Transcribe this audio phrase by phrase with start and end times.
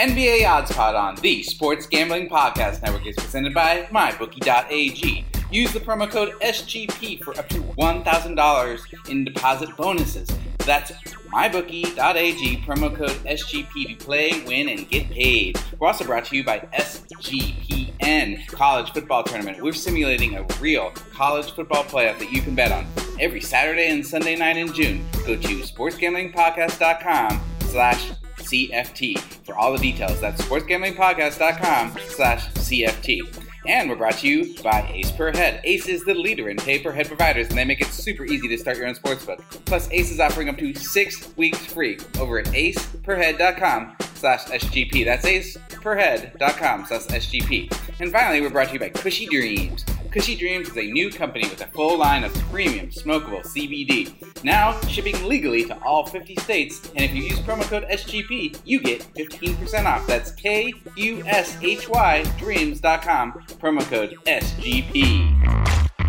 [0.00, 5.26] NBA Odds Pod on the Sports Gambling Podcast Network is presented by MyBookie.ag.
[5.50, 10.26] Use the promo code SGP for up to $1,000 in deposit bonuses.
[10.60, 10.92] That's
[11.34, 15.60] mybookie.ag, promo code SGP to play, win, and get paid.
[15.78, 19.62] We're also brought to you by SGPN College Football Tournament.
[19.62, 22.86] We're simulating a real college football playoff that you can bet on
[23.20, 25.04] every Saturday and Sunday night in June.
[25.26, 28.10] Go to sportsgamblingpodcast.com slash
[28.40, 30.20] CFT for all the details.
[30.20, 33.46] That's sportsgamblingpodcast.com slash CFT.
[33.66, 35.60] And we're brought to you by Ace Per Head.
[35.64, 38.48] Ace is the leader in pay per head providers, and they make it super easy
[38.48, 39.38] to start your own sportsbook.
[39.66, 45.04] Plus, Ace is offering up to six weeks free over at aceperhead.com slash SGP.
[45.04, 48.00] That's aceperhead.com slash SGP.
[48.00, 49.84] And finally, we're brought to you by Kushy Dreams.
[50.10, 54.12] Kushy Dreams is a new company with a full line of premium smokable CBD.
[54.42, 58.80] Now shipping legally to all 50 states, and if you use promo code SGP, you
[58.80, 60.08] get 15% off.
[60.08, 65.99] That's K U S H Y dreams.com, promo code SGP.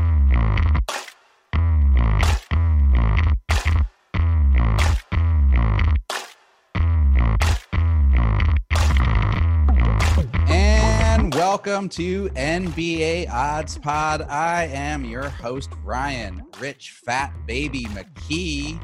[11.63, 14.23] Welcome to NBA Odds Pod.
[14.23, 18.81] I am your host, Ryan Rich Fat Baby McKee.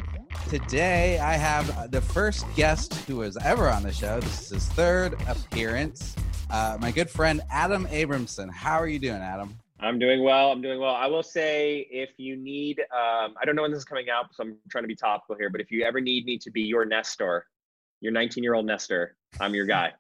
[0.48, 4.20] Today, I have the first guest who was ever on the show.
[4.20, 6.16] This is his third appearance.
[6.52, 8.52] Uh, my good friend, Adam Abramson.
[8.52, 9.58] How are you doing, Adam?
[9.80, 10.52] I'm doing well.
[10.52, 10.94] I'm doing well.
[10.94, 14.36] I will say if you need, um, I don't know when this is coming out,
[14.36, 16.62] so I'm trying to be topical here, but if you ever need me to be
[16.62, 17.48] your Nestor,
[18.02, 19.94] your 19 year old Nestor, I'm your guy.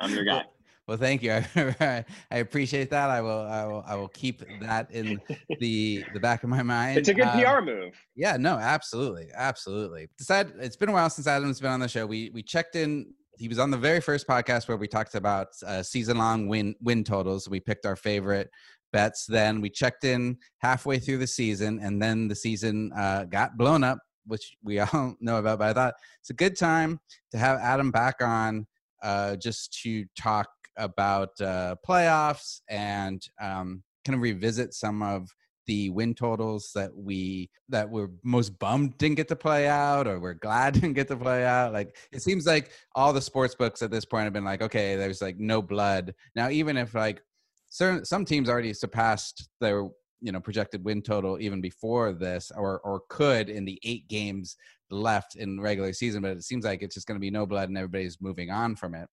[0.00, 0.42] I'm your guy.
[0.86, 1.32] Well, thank you.
[1.56, 3.10] I, I appreciate that.
[3.10, 5.20] I will, I will, I will keep that in
[5.60, 6.98] the the back of my mind.
[6.98, 7.94] It's a good um, PR move.
[8.14, 10.08] Yeah, no, absolutely, absolutely.
[10.16, 10.52] Decide.
[10.60, 12.06] It's been a while since Adam's been on the show.
[12.06, 13.12] We we checked in.
[13.38, 16.76] He was on the very first podcast where we talked about uh, season long win
[16.80, 17.48] win totals.
[17.48, 18.48] We picked our favorite
[18.92, 19.26] bets.
[19.26, 23.82] Then we checked in halfway through the season, and then the season uh, got blown
[23.82, 25.58] up, which we all know about.
[25.58, 27.00] But I thought it's a good time
[27.32, 28.68] to have Adam back on
[29.02, 35.28] uh, just to talk about uh, playoffs and um, kind of revisit some of
[35.66, 40.20] the win totals that we that we're most bummed didn't get to play out or
[40.20, 41.72] we're glad didn't get to play out.
[41.72, 44.96] Like it seems like all the sports books at this point have been like okay
[44.96, 46.14] there's like no blood.
[46.34, 47.20] Now even if like
[47.68, 49.88] certain some teams already surpassed their
[50.20, 54.56] you know projected win total even before this or or could in the eight games
[54.90, 57.68] left in regular season but it seems like it's just going to be no blood
[57.68, 59.08] and everybody's moving on from it.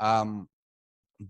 [0.00, 0.48] Um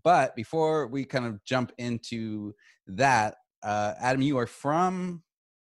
[0.05, 2.55] but before we kind of jump into
[2.87, 5.23] that, uh, Adam, you are from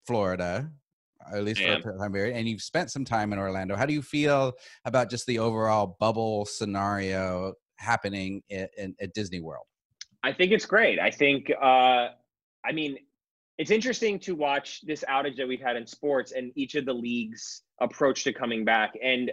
[0.06, 0.70] Florida,
[1.32, 3.76] at least for a time period, and you've spent some time in Orlando.
[3.76, 4.52] How do you feel
[4.84, 9.66] about just the overall bubble scenario happening at, at Disney World?
[10.22, 10.98] I think it's great.
[10.98, 12.08] I think, uh,
[12.64, 12.96] I mean,
[13.58, 16.92] it's interesting to watch this outage that we've had in sports and each of the
[16.92, 18.94] leagues' approach to coming back.
[19.02, 19.30] And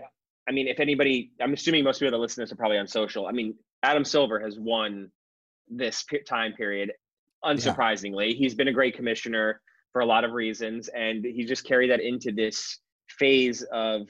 [0.47, 2.87] I mean, if anybody, I'm assuming most people that listen to this are probably on
[2.87, 3.27] social.
[3.27, 5.11] I mean, Adam Silver has won
[5.69, 6.91] this time period,
[7.43, 8.29] unsurprisingly.
[8.29, 8.35] Yeah.
[8.35, 9.61] He's been a great commissioner
[9.91, 12.79] for a lot of reasons, and he just carried that into this
[13.09, 14.07] phase of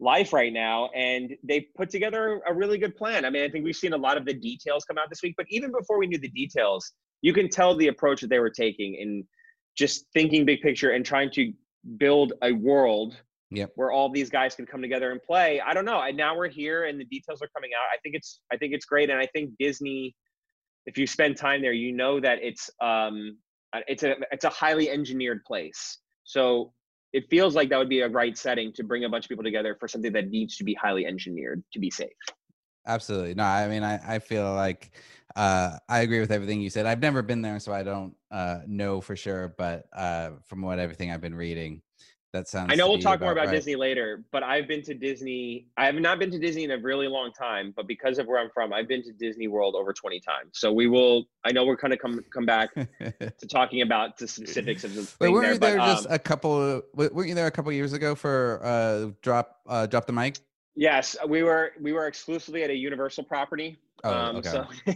[0.00, 0.88] life right now.
[0.96, 3.24] And they put together a really good plan.
[3.24, 5.34] I mean, I think we've seen a lot of the details come out this week,
[5.36, 8.50] but even before we knew the details, you can tell the approach that they were
[8.50, 9.24] taking in
[9.76, 11.52] just thinking big picture and trying to
[11.98, 13.16] build a world
[13.56, 13.70] yep.
[13.76, 15.60] where all these guys can come together and play.
[15.60, 15.98] I don't know.
[15.98, 17.86] I, now we're here and the details are coming out.
[17.92, 20.14] I think it's I think it's great, and I think Disney,
[20.86, 23.38] if you spend time there, you know that it's um
[23.86, 25.98] it's a it's a highly engineered place.
[26.24, 26.72] So
[27.12, 29.44] it feels like that would be a right setting to bring a bunch of people
[29.44, 32.08] together for something that needs to be highly engineered to be safe.
[32.86, 33.34] Absolutely.
[33.34, 34.90] No, I mean, I, I feel like
[35.36, 36.86] uh, I agree with everything you said.
[36.86, 39.54] I've never been there, so I don't uh, know for sure.
[39.56, 41.82] But uh, from what everything I've been reading,
[42.32, 42.72] that sounds.
[42.72, 43.54] I know we'll talk more about right.
[43.54, 45.66] Disney later, but I've been to Disney.
[45.76, 48.38] I have not been to Disney in a really long time, but because of where
[48.38, 50.52] I'm from, I've been to Disney World over 20 times.
[50.54, 51.26] So we will.
[51.44, 55.10] I know we're kind of come come back to talking about the specifics of the.
[55.20, 56.82] Wait, weren't there, you there but, just um, a couple?
[56.94, 60.38] weren't you there a couple years ago for uh, drop uh, drop the mic?
[60.74, 61.72] Yes, we were.
[61.80, 64.48] We were exclusively at a Universal property Oh, um, okay.
[64.48, 64.66] So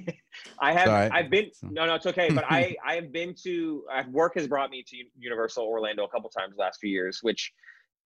[0.61, 1.11] I have Sorry.
[1.11, 4.70] I've been no no it's okay but I I have been to work has brought
[4.70, 7.53] me to Universal Orlando a couple times last few years which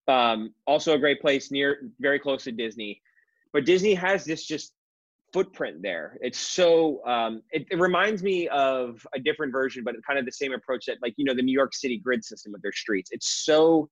[0.09, 3.01] um, also a great place near very close to Disney
[3.53, 4.73] but Disney has this just
[5.33, 10.19] footprint there it's so um, it, it reminds me of a different version but kind
[10.19, 12.63] of the same approach that like you know the New York City grid system with
[12.63, 13.89] their streets it's so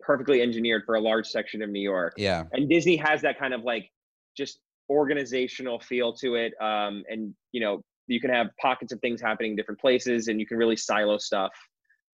[0.00, 3.54] perfectly engineered for a large section of New York yeah and Disney has that kind
[3.54, 3.88] of like
[4.36, 4.58] just
[4.90, 9.52] organizational feel to it, um, and you know you can have pockets of things happening
[9.52, 11.52] in different places, and you can really silo stuff.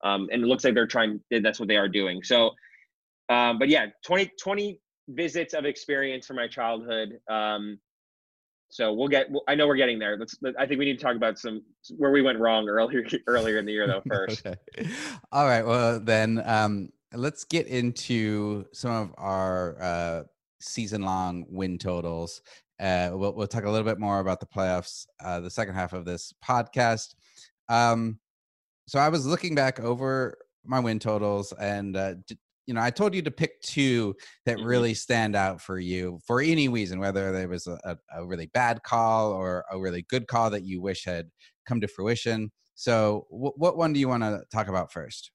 [0.04, 1.20] Um, and it looks like they're trying.
[1.30, 2.22] That's what they are doing.
[2.22, 2.50] So,
[3.28, 7.18] um, but yeah, 20, 20 visits of experience from my childhood.
[7.28, 7.78] Um,
[8.70, 9.28] so we'll get.
[9.48, 10.16] I know we're getting there.
[10.18, 10.36] Let's.
[10.58, 11.62] I think we need to talk about some
[11.96, 14.02] where we went wrong earlier earlier in the year though.
[14.08, 14.46] First.
[14.46, 14.90] okay.
[15.32, 15.66] All right.
[15.66, 20.22] Well, then um, let's get into some of our uh,
[20.60, 22.42] season long win totals.
[22.80, 25.92] Uh, we'll, we'll talk a little bit more about the playoffs, uh, the second half
[25.92, 27.14] of this podcast.
[27.68, 28.18] Um,
[28.86, 32.14] so I was looking back over my win totals and uh,
[32.68, 34.14] you know, I told you to pick two
[34.44, 34.66] that mm-hmm.
[34.66, 38.82] really stand out for you for any reason, whether there was a, a, really bad
[38.82, 41.30] call or a really good call that you wish had
[41.66, 42.52] come to fruition.
[42.74, 45.30] So, w- what one do you want to talk about first?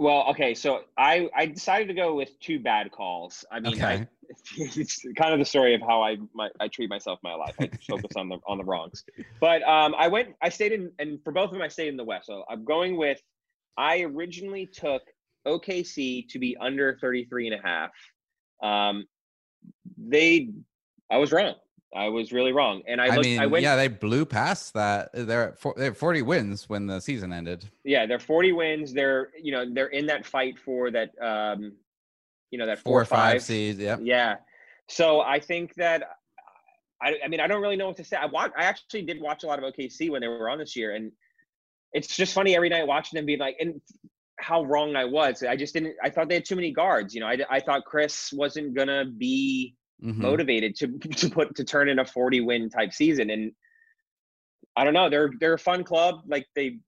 [0.00, 3.44] Well, okay, so I I decided to go with two bad calls.
[3.52, 3.84] I mean, okay.
[3.84, 4.08] I,
[4.56, 7.54] it's kind of the story of how I my, I treat myself in my life.
[7.60, 9.04] I focus on the on the wrongs.
[9.40, 10.30] But um, I went.
[10.40, 12.28] I stayed in, and for both of them, I stayed in the West.
[12.28, 13.20] So I'm going with.
[13.76, 15.02] I originally took
[15.46, 17.90] OKC to be under 33 and a half.
[18.62, 19.04] Um,
[19.98, 20.48] they,
[21.10, 21.56] I was wrong.
[21.94, 22.82] I was really wrong.
[22.86, 25.10] And I, looked, I mean, I went, yeah, they blew past that.
[25.12, 27.68] They're at four, they have 40 wins when the season ended.
[27.84, 28.92] Yeah, they're 40 wins.
[28.92, 31.72] They're, you know, they're in that fight for that, um,
[32.50, 33.80] you know, that four, four or five, five seeds.
[33.80, 33.96] Yeah.
[34.00, 34.36] Yeah.
[34.88, 36.04] So I think that,
[37.02, 38.16] I, I mean, I don't really know what to say.
[38.16, 40.76] I watched, I actually did watch a lot of OKC when they were on this
[40.76, 40.94] year.
[40.94, 41.10] And
[41.92, 43.80] it's just funny every night watching them be like, and
[44.38, 45.42] how wrong I was.
[45.42, 45.94] I just didn't.
[46.02, 47.14] I thought they had too many guards.
[47.14, 50.22] You know, I, I thought Chris wasn't gonna be mm-hmm.
[50.22, 53.30] motivated to to put to turn in a forty win type season.
[53.30, 53.52] And
[54.76, 55.08] I don't know.
[55.08, 56.22] They're they're a fun club.
[56.26, 56.78] Like they,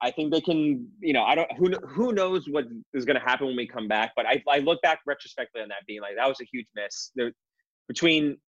[0.00, 0.88] I think they can.
[1.00, 1.50] You know, I don't.
[1.56, 4.12] Who who knows what is gonna happen when we come back?
[4.16, 7.10] But I I look back retrospectively on that being like that was a huge miss.
[7.14, 7.32] There,
[7.88, 8.38] between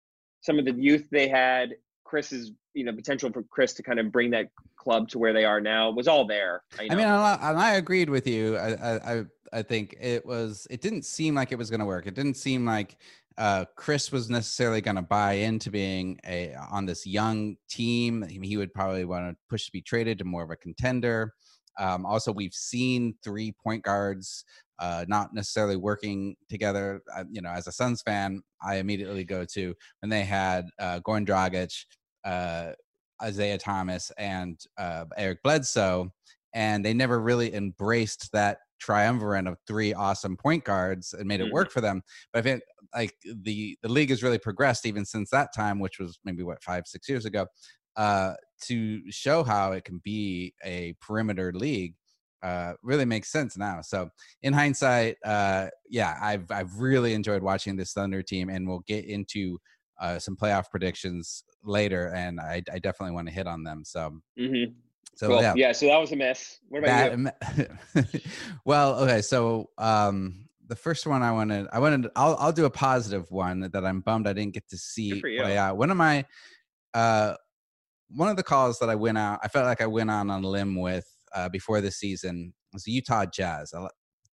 [0.41, 1.75] some of the youth they had,
[2.05, 5.45] Chris's you know potential for Chris to kind of bring that club to where they
[5.45, 6.63] are now was all there.
[6.79, 8.57] I, I mean, and I agreed with you.
[8.57, 9.25] I, I
[9.55, 10.67] I think it was.
[10.69, 12.07] It didn't seem like it was going to work.
[12.07, 12.97] It didn't seem like
[13.37, 18.23] uh, Chris was necessarily going to buy into being a on this young team.
[18.23, 21.33] He would probably want to push to be traded to more of a contender.
[21.79, 24.45] Um, also, we've seen three point guards
[24.79, 27.03] uh, not necessarily working together.
[27.17, 31.01] Uh, you know, as a Suns fan, I immediately go to when they had uh,
[31.01, 31.73] Goran Dragic,
[32.25, 32.73] uh,
[33.23, 36.13] Isaiah Thomas, and uh, Eric Bledsoe,
[36.55, 41.53] and they never really embraced that triumvirate of three awesome point guards and made it
[41.53, 41.73] work mm-hmm.
[41.73, 42.03] for them.
[42.33, 42.63] But I think
[42.95, 46.63] like the the league has really progressed even since that time, which was maybe what
[46.63, 47.47] five six years ago,
[47.97, 51.95] uh, to show how it can be a perimeter league.
[52.43, 53.81] Uh, really makes sense now.
[53.81, 54.11] So
[54.43, 59.07] in hindsight, uh, yeah, I've I've really enjoyed watching this Thunder team, and we'll get
[59.07, 59.59] into
[60.01, 63.83] uh, some playoff predictions later, and I, I definitely want to hit on them.
[63.85, 64.73] So, mm-hmm.
[65.17, 65.43] So cool.
[65.43, 65.55] yeah.
[65.57, 66.59] yeah, so that was a miss.
[66.69, 68.21] What about that, you?
[68.65, 72.71] well, okay, so um, the first one I wanted, I wanted, I'll I'll do a
[72.71, 75.77] positive one that I'm bummed I didn't get to see play out.
[75.77, 76.25] One of my,
[76.95, 77.35] uh,
[78.09, 80.43] one of the calls that I went out, I felt like I went on on
[80.45, 83.73] a limb with uh, before the season was the Utah Jazz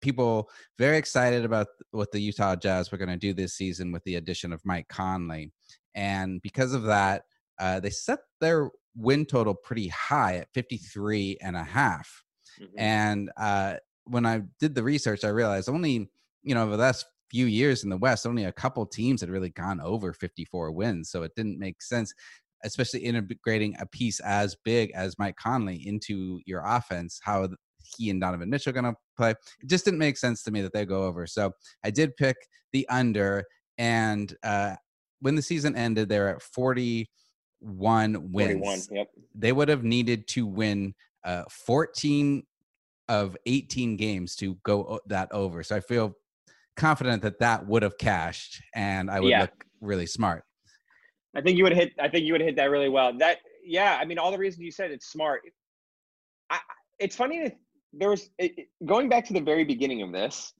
[0.02, 4.04] people very excited about what the Utah Jazz were going to do this season with
[4.04, 5.52] the addition of Mike Conley.
[5.96, 7.24] And because of that,
[7.60, 12.24] uh, they set their win total pretty high at 53 and a half.
[12.60, 12.80] Mm-hmm.
[12.80, 16.10] And uh, when I did the research, I realized only,
[16.44, 19.30] you know, over the last few years in the West, only a couple teams had
[19.30, 21.10] really gone over 54 wins.
[21.10, 22.14] So it didn't make sense,
[22.64, 27.48] especially integrating a piece as big as Mike Conley into your offense, how
[27.98, 29.32] he and Donovan Mitchell going to play.
[29.32, 31.26] It just didn't make sense to me that they go over.
[31.26, 31.52] So
[31.84, 32.36] I did pick
[32.74, 33.46] the under.
[33.78, 34.76] And uh,
[35.22, 36.42] when the season ended, they're at
[37.62, 38.88] 41 wins.
[38.88, 39.08] 41, yep.
[39.36, 42.44] They would have needed to win uh, 14
[43.08, 45.64] of 18 games to go that over.
[45.64, 46.16] So I feel
[46.78, 49.42] confident that that would have cashed and I would yeah.
[49.42, 50.44] look really smart.
[51.36, 51.94] I think you would hit.
[52.00, 53.18] I think you would hit that really well.
[53.18, 53.98] That yeah.
[54.00, 55.42] I mean, all the reasons you said it's smart.
[56.50, 56.60] I,
[57.00, 57.58] it's funny that
[57.94, 60.54] there was it, going back to the very beginning of this.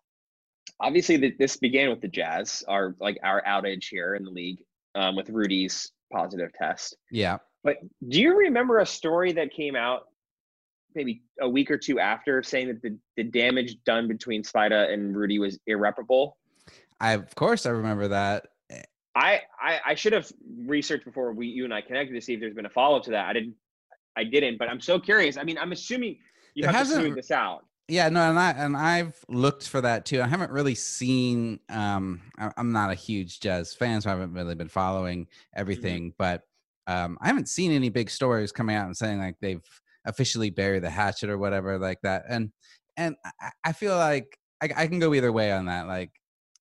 [0.80, 4.60] Obviously, that this began with the Jazz, our like our outage here in the league
[4.96, 6.96] um, with Rudy's positive test.
[7.10, 7.38] Yeah.
[7.64, 7.78] But
[8.08, 10.08] do you remember a story that came out
[10.96, 15.16] maybe a week or two after saying that the, the damage done between Spida and
[15.16, 16.38] Rudy was irreparable?
[17.00, 18.48] I of course I remember that.
[19.14, 20.32] I, I, I should have
[20.66, 23.04] researched before we you and I connected to see if there's been a follow up
[23.04, 23.28] to that.
[23.28, 23.56] I didn't
[24.16, 25.38] I didn't, but I'm so curious.
[25.38, 26.18] I mean, I'm assuming
[26.54, 27.66] you there have to smooth this out.
[27.92, 30.22] Yeah, no, and I and I've looked for that too.
[30.22, 31.60] I haven't really seen.
[31.68, 35.60] Um, I, am not a huge jazz fan, so I haven't really been following mm-hmm.
[35.60, 36.04] everything.
[36.04, 36.16] Mm-hmm.
[36.18, 36.44] But
[36.88, 39.68] um, I haven't seen any big stories coming out and saying like they've
[40.06, 42.24] officially buried the hatchet or whatever like that.
[42.30, 42.54] And
[42.96, 45.88] and I, I feel like I, I can go either way on that.
[45.88, 46.12] Like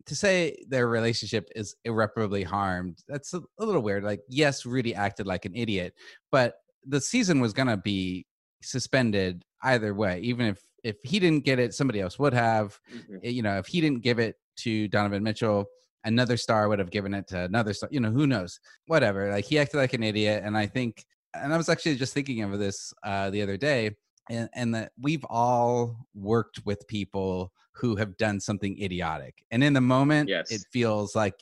[0.07, 4.03] to say their relationship is irreparably harmed, that's a, a little weird.
[4.03, 5.95] Like, yes, Rudy acted like an idiot,
[6.33, 8.27] but the season was gonna be
[8.63, 10.19] suspended either way.
[10.23, 12.79] Even if if he didn't get it, somebody else would have.
[12.95, 13.17] Mm-hmm.
[13.25, 15.67] Eh, you know, if he didn't give it to Donovan Mitchell,
[16.05, 17.89] another star would have given it to another star.
[17.93, 18.61] You know, who knows?
[18.87, 19.31] Whatever.
[19.31, 22.43] Like he acted like an idiot, and I think, and I was actually just thinking
[22.43, 23.97] of this uh, the other day,
[24.29, 29.73] and, and that we've all worked with people who have done something idiotic, and in
[29.73, 30.51] the moment, yes.
[30.51, 31.35] it feels like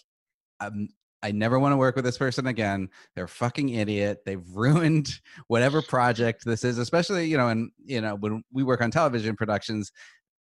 [0.61, 0.89] um,
[1.23, 2.89] I never want to work with this person again.
[3.15, 4.19] They're a fucking idiot.
[4.25, 8.81] They've ruined whatever project this is, especially, you know, and you know, when we work
[8.81, 9.93] on television productions,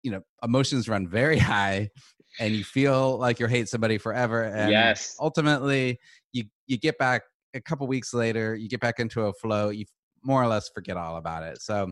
[0.04, 1.90] you know, emotions run very high
[2.40, 4.44] and you feel like you hate somebody forever.
[4.44, 5.16] And yes.
[5.20, 6.00] ultimately
[6.34, 9.86] you you get back a couple weeks later, you get back into a flow, you
[10.24, 11.62] more or less forget all about it.
[11.62, 11.92] So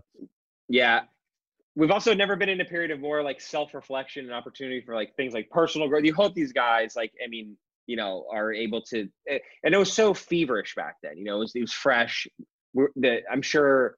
[0.70, 1.02] yeah.
[1.78, 5.14] We've also never been in a period of more like self-reflection and opportunity for like
[5.18, 6.06] things like personal growth.
[6.06, 9.78] You hope these guys, like, I mean, you know, are able to, eh, and it
[9.78, 12.28] was so feverish back then, you know, it was, it was fresh.
[12.74, 13.96] We're, the, I'm sure,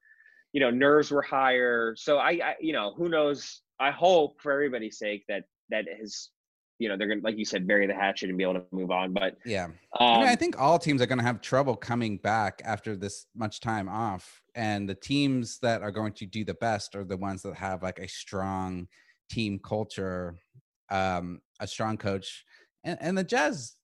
[0.52, 1.94] you know, nerves were higher.
[1.96, 3.62] So I, I, you know, who knows?
[3.80, 6.30] I hope for everybody's sake that that has
[6.78, 8.90] you know they're gonna like you said bury the hatchet and be able to move
[8.90, 12.18] on but yeah um, I, mean, I think all teams are gonna have trouble coming
[12.18, 16.54] back after this much time off and the teams that are going to do the
[16.54, 18.86] best are the ones that have like a strong
[19.28, 20.36] team culture
[20.90, 22.44] um a strong coach
[22.84, 23.74] and, and the jazz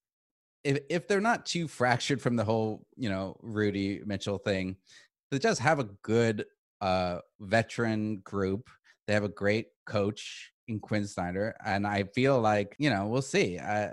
[0.64, 4.76] if, if they're not too fractured from the whole you know rudy mitchell thing
[5.30, 6.44] the jazz have a good
[6.80, 8.68] uh veteran group
[9.06, 13.22] they have a great coach in Quin Snyder, and I feel like you know we'll
[13.22, 13.58] see.
[13.58, 13.90] Uh,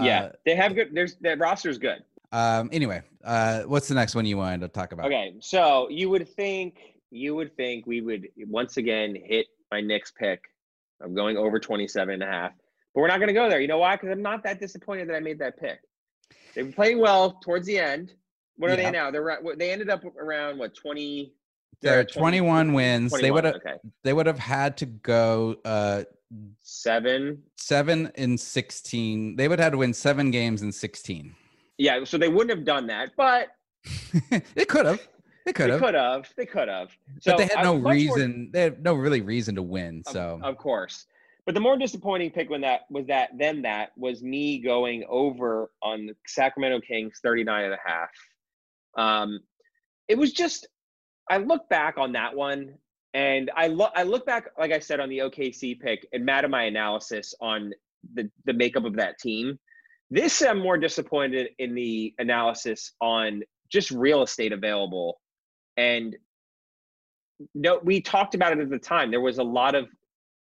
[0.00, 0.90] yeah, they have good.
[0.92, 2.04] There's their roster's good.
[2.32, 2.68] Um.
[2.72, 5.06] Anyway, uh, what's the next one you wanted to talk about?
[5.06, 6.78] Okay, so you would think
[7.10, 10.40] you would think we would once again hit my next pick.
[11.02, 12.52] I'm going over 27 and a half,
[12.94, 13.60] but we're not going to go there.
[13.60, 13.96] You know why?
[13.96, 15.80] Because I'm not that disappointed that I made that pick.
[16.56, 18.14] They've been playing well towards the end.
[18.56, 18.84] What are yeah.
[18.84, 19.10] they now?
[19.10, 21.34] They're they ended up around what 20
[21.82, 23.12] they're 21 wins.
[23.12, 23.74] 21, they would have okay.
[24.02, 26.04] they would have had to go uh
[26.62, 29.36] seven seven in 16.
[29.36, 31.34] They would have had to win seven games in 16.
[31.76, 33.48] Yeah, so they wouldn't have done that, but
[34.54, 35.06] they could have.
[35.44, 35.78] They could have.
[35.78, 36.32] They could have.
[36.36, 36.88] They could have.
[37.20, 38.44] So but they had no reason.
[38.44, 40.02] More, they had no really reason to win.
[40.06, 41.04] So of, of course.
[41.46, 45.70] But the more disappointing pick when that was that then that was me going over
[45.80, 48.10] on the Sacramento Kings 39 and a half.
[48.98, 49.40] Um,
[50.08, 50.66] it was just
[51.30, 52.74] I look back on that one
[53.14, 56.44] and I look I look back, like I said, on the OKC pick and mad
[56.44, 57.72] at my analysis on
[58.14, 59.58] the the makeup of that team.
[60.10, 65.20] This I'm more disappointed in the analysis on just real estate available.
[65.76, 66.16] And
[67.54, 69.10] no, we talked about it at the time.
[69.10, 69.86] There was a lot of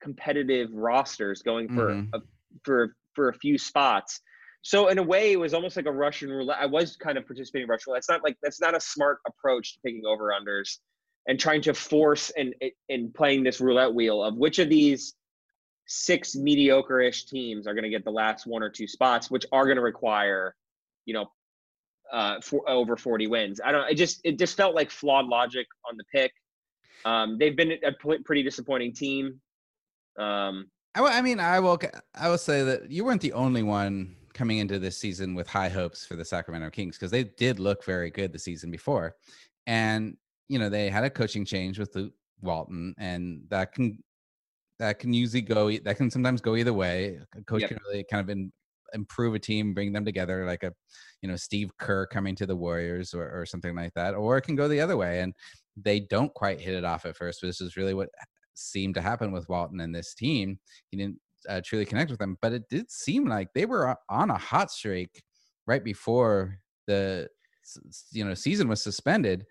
[0.05, 2.15] competitive rosters going for mm-hmm.
[2.15, 2.21] a,
[2.63, 4.21] for for a few spots.
[4.63, 6.59] So in a way, it was almost like a Russian roulette.
[6.61, 8.01] I was kind of participating in Russian roulette.
[8.01, 10.79] It's not like that's not a smart approach to picking over unders
[11.27, 12.55] and trying to force and
[12.89, 15.15] and playing this roulette wheel of which of these
[15.87, 19.65] six mediocre-ish teams are going to get the last one or two spots, which are
[19.65, 20.55] going to require,
[21.05, 21.27] you know,
[22.13, 23.61] uh, for, over 40 wins.
[23.65, 23.91] I don't.
[23.91, 26.33] It just it just felt like flawed logic on the pick.
[27.05, 29.41] Um, they've been a pretty disappointing team.
[30.19, 31.79] Um, I, I mean, I will
[32.15, 35.69] I will say that you weren't the only one coming into this season with high
[35.69, 39.15] hopes for the Sacramento Kings because they did look very good the season before.
[39.67, 40.17] And,
[40.49, 44.03] you know, they had a coaching change with Luke Walton, and that can
[44.79, 47.21] that can usually go that can sometimes go either way.
[47.37, 47.71] A coach yep.
[47.71, 48.53] can really kind of in,
[48.93, 50.73] improve a team, bring them together, like a
[51.23, 54.43] you know Steve Kerr coming to the Warriors or, or something like that, or it
[54.43, 55.21] can go the other way.
[55.21, 55.33] And
[55.77, 58.11] they don't quite hit it off at first, but this is really what
[58.55, 60.59] seemed to happen with Walton and this team.
[60.91, 61.19] He didn't
[61.49, 62.39] uh, truly connect with them.
[62.41, 65.23] But it did seem like they were on a hot streak
[65.67, 67.29] right before the
[68.13, 69.47] you know season was suspended.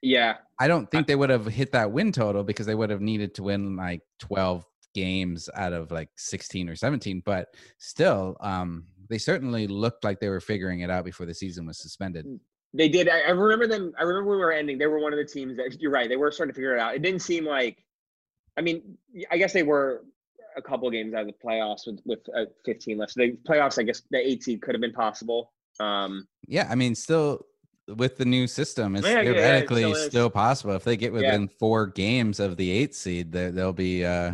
[0.00, 3.00] Yeah, I don't think they would have hit that win total because they would have
[3.00, 8.84] needed to win like twelve games out of like 16 or 17 but still um
[9.08, 12.38] they certainly looked like they were figuring it out before the season was suspended mm,
[12.74, 15.18] they did i, I remember them i remember we were ending they were one of
[15.18, 17.46] the teams that you're right they were starting to figure it out it didn't seem
[17.46, 17.82] like
[18.56, 18.96] i mean
[19.30, 20.04] i guess they were
[20.56, 23.12] a couple games out of the playoffs with with uh, 15 left.
[23.12, 25.50] So the playoffs, I guess, the eight seed could have been possible.
[25.80, 27.46] Um, yeah, I mean, still
[27.88, 31.10] with the new system, it's yeah, theoretically yeah, it still, still, possible if they get
[31.10, 33.32] within four games of the eight seed.
[33.32, 34.32] They'll be uh,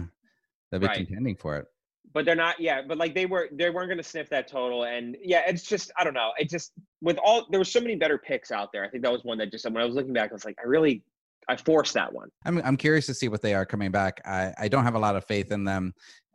[0.72, 0.96] they'll be Right.
[0.96, 1.66] contending for it.
[2.12, 4.84] but they're not yeah but like they were they weren't going to sniff that total
[4.84, 7.94] and yeah it's just i don't know it just with all there were so many
[7.94, 10.14] better picks out there i think that was one that just when i was looking
[10.14, 11.02] back i was like i really
[11.48, 14.20] i forced that one I'm I'm curious to see what they are coming back.
[14.24, 15.92] I I don't have a lot of faith in them,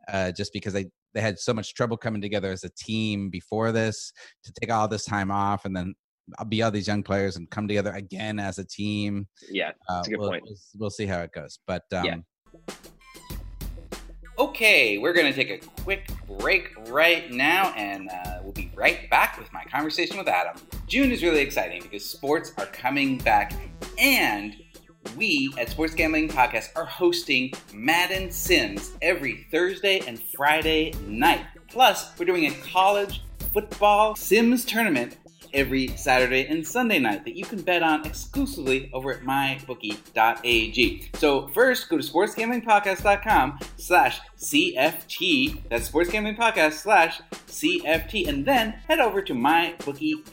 [0.08, 3.72] uh, just because they they had so much trouble coming together as a team before
[3.72, 4.12] this
[4.44, 5.94] to take all this time off and then
[6.48, 9.26] be all these young players and come together again as a team.
[9.50, 10.42] yeah Uh, a good we'll, point.
[10.44, 12.16] We'll, we'll see how it goes, but um, Yeah.
[14.36, 19.08] Okay, we're going to take a quick break right now, and uh, we'll be right
[19.08, 20.60] back with my conversation with Adam.
[20.88, 23.52] June is really exciting because sports are coming back,
[23.96, 24.56] and
[25.16, 31.44] we at Sports Gambling Podcast are hosting Madden Sims every Thursday and Friday night.
[31.68, 35.16] Plus, we're doing a college football Sims tournament
[35.54, 41.10] every Saturday and Sunday night that you can bet on exclusively over at mybookie.ag.
[41.14, 45.62] So first, go to sportsgamblingpodcast.com slash CFT.
[45.70, 48.28] That's sportsgamblingpodcast slash CFT.
[48.28, 50.24] And then head over to mybookie.ag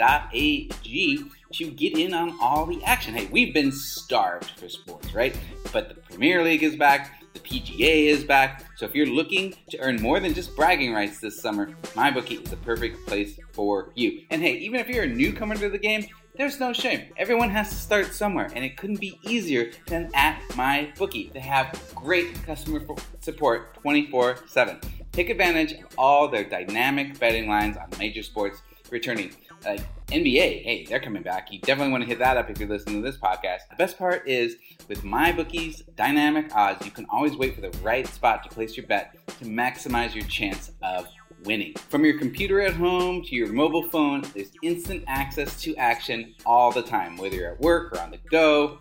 [1.53, 3.13] to get in on all the action.
[3.13, 5.36] Hey, we've been starved for sports, right?
[5.74, 7.24] But the Premier League is back.
[7.34, 8.65] The PGA is back.
[8.75, 12.50] So if you're looking to earn more than just bragging rights this summer, MyBookie is
[12.50, 14.24] the perfect place for you.
[14.29, 16.05] And hey, even if you're a newcomer to the game,
[16.36, 17.08] there's no shame.
[17.17, 21.34] Everyone has to start somewhere, and it couldn't be easier than at MyBookie.
[21.34, 22.81] They have great customer
[23.20, 24.79] support 24 7.
[25.12, 29.31] Take advantage of all their dynamic betting lines on major sports returning.
[29.65, 29.77] Uh,
[30.07, 31.51] NBA, hey, they're coming back.
[31.51, 33.69] You definitely want to hit that up if you're listening to this podcast.
[33.69, 34.55] The best part is
[34.87, 38.75] with my bookies dynamic odds, you can always wait for the right spot to place
[38.75, 41.07] your bet to maximize your chance of
[41.45, 41.73] winning.
[41.89, 46.71] From your computer at home to your mobile phone, there's instant access to action all
[46.71, 48.79] the time, whether you're at work or on the go.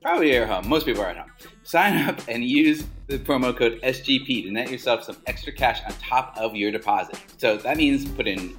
[0.00, 0.68] Probably at home.
[0.68, 1.30] Most people are at home.
[1.62, 5.92] Sign up and use the promo code SGP to net yourself some extra cash on
[5.94, 7.18] top of your deposit.
[7.38, 8.58] So that means put in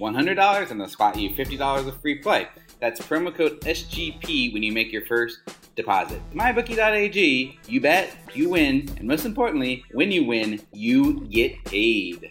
[0.00, 2.48] $100 and they'll spot you $50 of free play.
[2.80, 5.40] That's promo code SGP when you make your first
[5.74, 6.20] deposit.
[6.32, 12.30] MyBookie.ag, you bet, you win, and most importantly, when you win, you get paid.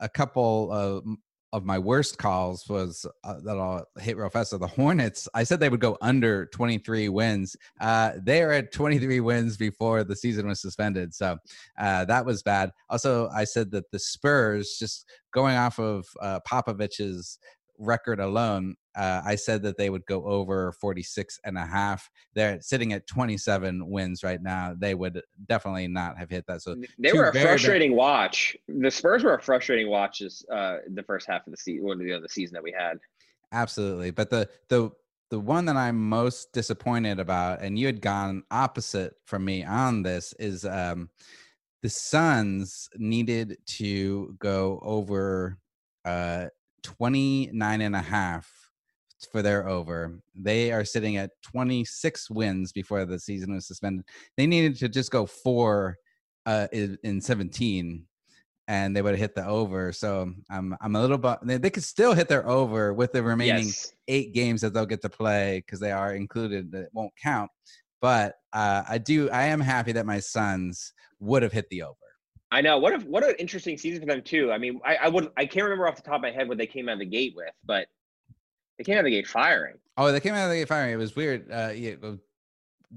[0.00, 1.04] a couple of
[1.52, 4.50] of my worst calls was uh, that I'll hit real fast.
[4.50, 7.56] So the Hornets, I said they would go under 23 wins.
[7.80, 11.14] Uh, they are at 23 wins before the season was suspended.
[11.14, 11.36] So
[11.78, 12.70] uh, that was bad.
[12.88, 17.38] Also, I said that the Spurs, just going off of uh, Popovich's
[17.80, 22.08] record alone, uh, I said that they would go over 46 and a half.
[22.34, 24.74] They're sitting at 27 wins right now.
[24.78, 26.62] They would definitely not have hit that.
[26.62, 30.78] So they were a bad- frustrating watch the spurs were a frustrating watch this uh
[30.94, 32.98] the first half of the season or the other season that we had
[33.52, 34.10] Absolutely.
[34.10, 34.90] But the the
[35.30, 40.02] the one that I'm most disappointed about, and you had gone opposite from me on
[40.02, 41.10] this, is um
[41.82, 45.58] the Suns needed to go over
[46.04, 46.46] uh
[46.82, 48.50] 29 and a half
[49.30, 50.18] for their over.
[50.34, 54.04] They are sitting at 26 wins before the season was suspended.
[54.36, 55.96] They needed to just go four
[56.46, 58.06] uh in, in 17
[58.66, 59.92] and they would have hit the over.
[59.92, 63.66] So I'm I'm a little bit they, could still hit their over with the remaining
[63.66, 67.50] yes eight games that they'll get to play because they are included that won't count.
[68.02, 71.96] But uh, I do I am happy that my Suns would have hit the over.
[72.52, 72.78] I know.
[72.78, 74.50] What a what an interesting season for them too.
[74.52, 76.58] I mean, I, I would I can't remember off the top of my head what
[76.58, 77.86] they came out of the gate with, but
[78.78, 79.76] they came out of the gate firing.
[79.96, 80.92] Oh, they came out of the gate firing.
[80.92, 81.50] It was weird.
[81.50, 81.94] Uh, yeah,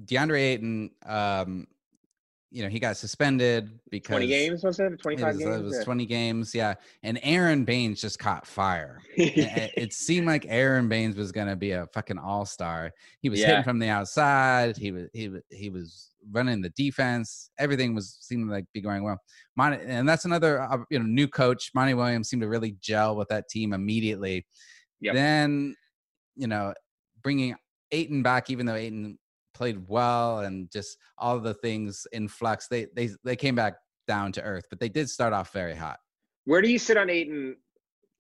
[0.06, 1.68] DeAndre Ayton, um,
[2.50, 5.00] you know, he got suspended because Twenty games was it?
[5.02, 5.56] Twenty five games.
[5.56, 6.76] it was 20 games, yeah.
[7.04, 9.02] And Aron Baynes just caught fire.
[9.18, 12.92] it, it seemed like Aron Baynes was going to be a fucking all star.
[13.22, 13.48] He was Yeah.
[13.48, 14.78] hitting from the outside.
[14.78, 17.50] He was he was he was running the defense.
[17.60, 19.20] Everything was seeming like be going well.
[19.56, 21.72] Mon- and that's another uh, you know new coach.
[21.74, 24.46] Monty Williams seemed to really gel with that team immediately.
[25.02, 25.16] Yep.
[25.16, 25.76] Then
[26.36, 26.74] you know
[27.22, 27.56] bringing
[27.92, 29.18] Ayton back, even though Ayton
[29.54, 33.76] played well and just all the things in flux, they they they came back
[34.08, 34.64] down to earth.
[34.70, 35.98] But they did start off very hot.
[36.46, 37.56] Where do you sit on Ayton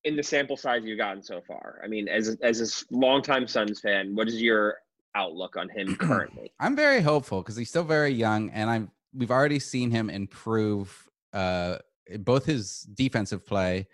[0.06, 1.82] in the sample size you've gotten so far?
[1.84, 2.62] I mean, as a- as
[2.92, 4.78] a longtime Suns fan, what is your
[5.16, 6.52] outlook on him currently?
[6.60, 11.10] I'm very hopeful because he's still very young, and I'm we've already seen him improve
[11.34, 11.78] uh,
[12.20, 13.88] both his defensive play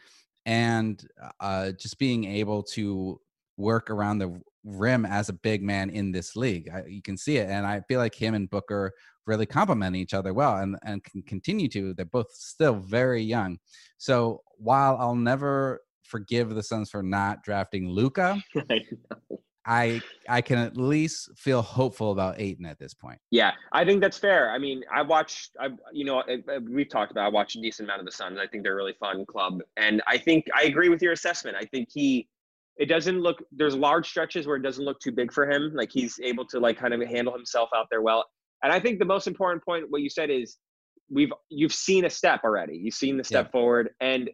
[0.45, 1.05] and
[1.39, 3.19] uh, just being able to
[3.58, 6.69] work around the rim as a big man in this league.
[6.73, 8.93] I, you can see it, and I feel like him and Booker
[9.25, 11.93] really complement each other well, and and can continue to.
[11.93, 13.60] They're both still very young.
[13.97, 18.41] So while I'll never forgive the Suns for not drafting Luka,
[19.65, 20.02] I.
[20.32, 23.17] I can at least feel hopeful about Ayton at this point.
[23.32, 24.52] Yeah, I think that's fair.
[24.52, 26.24] I mean, I watched, I you know,
[26.69, 27.26] we've talked about.
[27.26, 28.38] I watched a decent amount of the Suns.
[28.38, 31.58] I think they're a really fun club, and I think I agree with your assessment.
[31.60, 32.30] I think he,
[32.78, 33.43] it doesn't look.
[33.52, 35.72] There's large stretches where it doesn't look too big for him.
[35.74, 38.26] Like he's able to like kind of handle himself out there well.
[38.62, 40.58] And I think the most important point, what you said is,
[41.10, 42.78] we've you've seen a step already.
[42.78, 43.52] You've seen the step yeah.
[43.52, 44.30] forward, and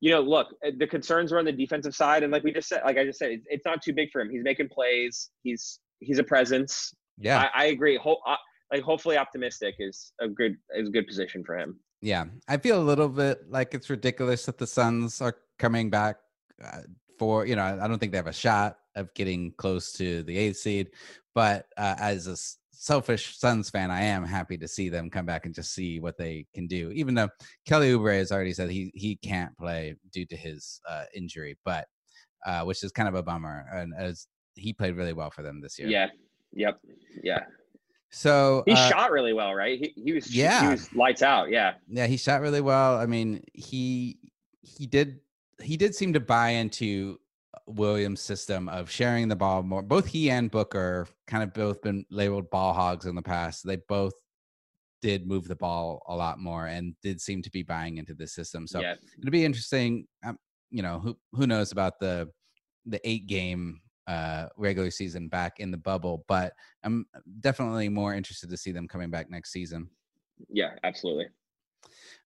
[0.00, 2.68] you know, look, eh, the concerns are on the defensive side, and like we just
[2.68, 4.30] said, like I just said, it's not too big for him.
[4.30, 5.30] He's making plays.
[5.42, 6.94] He's he's a presence.
[7.18, 7.96] Yeah, I, I agree.
[7.96, 8.20] Ho-
[8.72, 11.80] like hopefully, optimistic is a good is a good position for him.
[12.00, 16.16] Yeah, I feel a little bit like it's ridiculous that the Suns are coming back
[16.64, 16.82] uh,
[17.18, 17.64] for you know.
[17.64, 20.90] I don't think they have a shot of getting close to the eighth seed,
[21.34, 22.36] but uh, as a
[22.78, 26.16] selfish Suns fan, I am happy to see them come back and just see what
[26.16, 26.90] they can do.
[26.92, 27.28] Even though
[27.66, 31.86] Kelly Oubre has already said he he can't play due to his uh, injury, but
[32.46, 33.66] uh, which is kind of a bummer.
[33.72, 35.88] And as he played really well for them this year.
[35.88, 36.06] Yeah.
[36.52, 36.80] Yep.
[37.22, 37.40] Yeah.
[38.10, 39.78] So he uh, shot really well, right?
[39.78, 41.50] He, he was yeah, he was lights out.
[41.50, 41.74] Yeah.
[41.88, 42.96] Yeah, he shot really well.
[42.96, 44.18] I mean, he
[44.62, 45.18] he did
[45.60, 47.18] he did seem to buy into
[47.68, 49.82] Williams' system of sharing the ball more.
[49.82, 53.66] Both he and Booker kind of both been labeled ball hogs in the past.
[53.66, 54.14] They both
[55.00, 58.26] did move the ball a lot more and did seem to be buying into the
[58.26, 58.66] system.
[58.66, 60.06] So it'll be interesting.
[60.24, 60.38] Um,
[60.70, 62.28] you know, who who knows about the
[62.86, 67.06] the eight game uh, regular season back in the bubble, but I'm
[67.40, 69.90] definitely more interested to see them coming back next season.
[70.48, 71.26] Yeah, absolutely.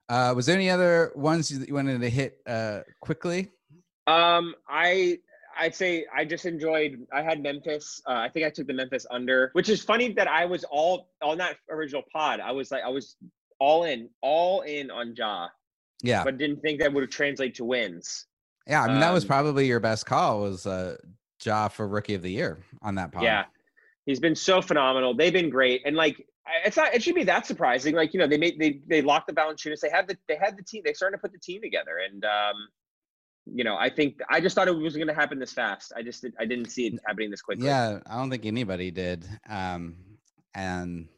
[0.08, 3.50] Uh, was there any other ones that you wanted to hit uh, quickly?
[4.06, 5.18] Um, I
[5.58, 7.06] I'd say I just enjoyed.
[7.12, 8.00] I had Memphis.
[8.06, 11.10] Uh, I think I took the Memphis under, which is funny that I was all
[11.22, 12.40] on that original pod.
[12.40, 13.16] I was like, I was
[13.58, 15.48] all in, all in on Ja.
[16.02, 18.26] Yeah, but didn't think that would translate to wins.
[18.66, 20.96] Yeah, I mean um, that was um, probably your best call was uh,
[21.44, 23.22] Ja for Rookie of the Year on that pod.
[23.22, 23.44] Yeah,
[24.04, 25.14] he's been so phenomenal.
[25.14, 26.26] They've been great, and like
[26.64, 26.94] it's not.
[26.94, 27.94] It should be that surprising.
[27.94, 29.80] Like you know, they made they they locked the balance Valanciunas.
[29.80, 30.82] They had the they had the team.
[30.84, 32.68] They started to put the team together, and um,
[33.46, 35.92] you know, I think I just thought it was going to happen this fast.
[35.96, 37.66] I just I didn't see it happening this quickly.
[37.66, 39.26] Yeah, I don't think anybody did.
[39.48, 39.96] Um,
[40.54, 41.08] and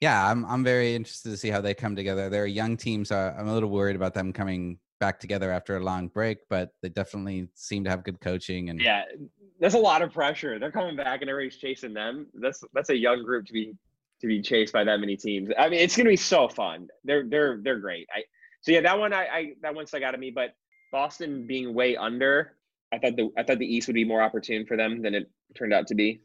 [0.00, 2.28] yeah, I'm I'm very interested to see how they come together.
[2.28, 5.76] They're a young team, so I'm a little worried about them coming back together after
[5.76, 6.38] a long break.
[6.48, 8.70] But they definitely seem to have good coaching.
[8.70, 9.02] And yeah,
[9.58, 10.58] there's a lot of pressure.
[10.58, 12.26] They're coming back, and everybody's chasing them.
[12.34, 13.74] That's that's a young group to be
[14.20, 15.50] to be chased by that many teams.
[15.58, 16.88] I mean, it's going to be so fun.
[17.02, 18.06] They're they're they're great.
[18.14, 18.22] I
[18.60, 20.54] so yeah, that one I, I that one stuck out of me, but
[20.94, 22.52] Boston being way under,
[22.92, 25.28] I thought the I thought the East would be more opportune for them than it
[25.56, 26.20] turned out to be.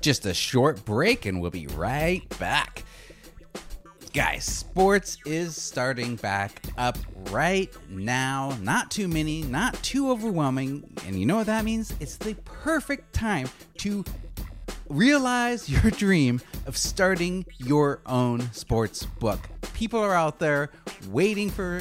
[0.00, 2.82] Just a short break, and we'll be right back.
[4.12, 6.98] Guys, sports is starting back up
[7.30, 8.58] right now.
[8.60, 10.82] Not too many, not too overwhelming.
[11.06, 11.94] And you know what that means?
[12.00, 13.48] It's the perfect time
[13.78, 14.04] to
[14.88, 19.38] realize your dream of starting your own sports book.
[19.72, 20.70] People are out there
[21.10, 21.80] waiting for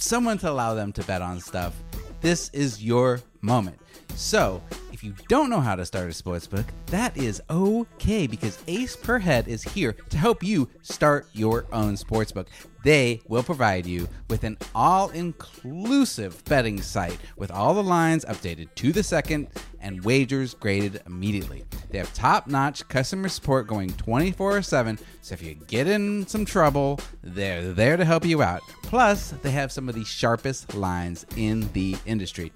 [0.00, 1.74] someone to allow them to bet on stuff.
[2.20, 3.78] This is your moment.
[4.14, 4.62] So,
[4.98, 8.96] if you don't know how to start a sports book, that is okay because Ace
[8.96, 12.48] Per Head is here to help you start your own sports book.
[12.82, 18.74] They will provide you with an all inclusive betting site with all the lines updated
[18.74, 19.46] to the second
[19.80, 21.62] and wagers graded immediately.
[21.90, 26.44] They have top notch customer support going 24 7, so if you get in some
[26.44, 28.62] trouble, they're there to help you out.
[28.82, 32.50] Plus, they have some of the sharpest lines in the industry.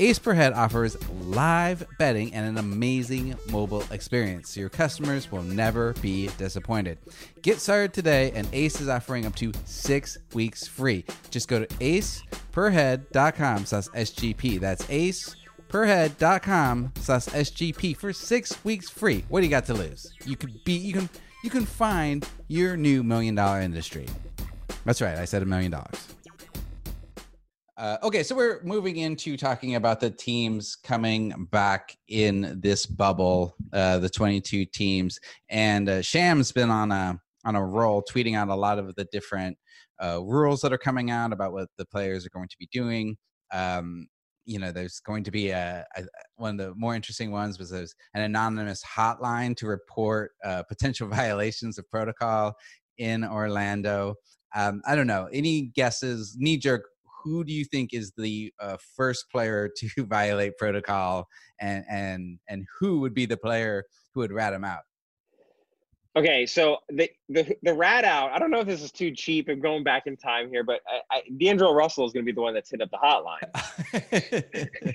[0.00, 5.92] Ace Per Head offers live betting and an amazing mobile experience, your customers will never
[6.00, 6.96] be disappointed.
[7.42, 11.04] Get started today, and Ace is offering up to six weeks free.
[11.28, 14.58] Just go to aceperhead.com slash SGP.
[14.58, 19.26] That's aceperhead.com slash SGP for six weeks free.
[19.28, 20.14] What do you got to lose?
[20.24, 21.10] You could be, you can,
[21.44, 24.06] you can find your new million dollar industry.
[24.86, 26.14] That's right, I said a million dollars.
[27.80, 33.56] Uh, okay, so we're moving into talking about the teams coming back in this bubble,
[33.72, 38.48] uh, the 22 teams, and uh, Shams's been on a on a roll, tweeting out
[38.48, 39.56] a lot of the different
[39.98, 43.16] uh, rules that are coming out about what the players are going to be doing.
[43.50, 44.08] Um,
[44.44, 46.02] you know, there's going to be a, a,
[46.36, 51.08] one of the more interesting ones was there's an anonymous hotline to report uh, potential
[51.10, 52.52] violations of protocol
[52.98, 54.16] in Orlando.
[54.54, 55.30] Um, I don't know.
[55.32, 56.36] Any guesses?
[56.38, 56.89] Knee jerk
[57.22, 61.26] who do you think is the uh, first player to violate protocol,
[61.60, 64.82] and and and who would be the player who would rat him out?
[66.16, 68.32] Okay, so the the the rat out.
[68.32, 70.80] I don't know if this is too cheap and going back in time here, but
[70.88, 74.94] I, I, D'Angelo Russell is going to be the one that's hit up the hotline.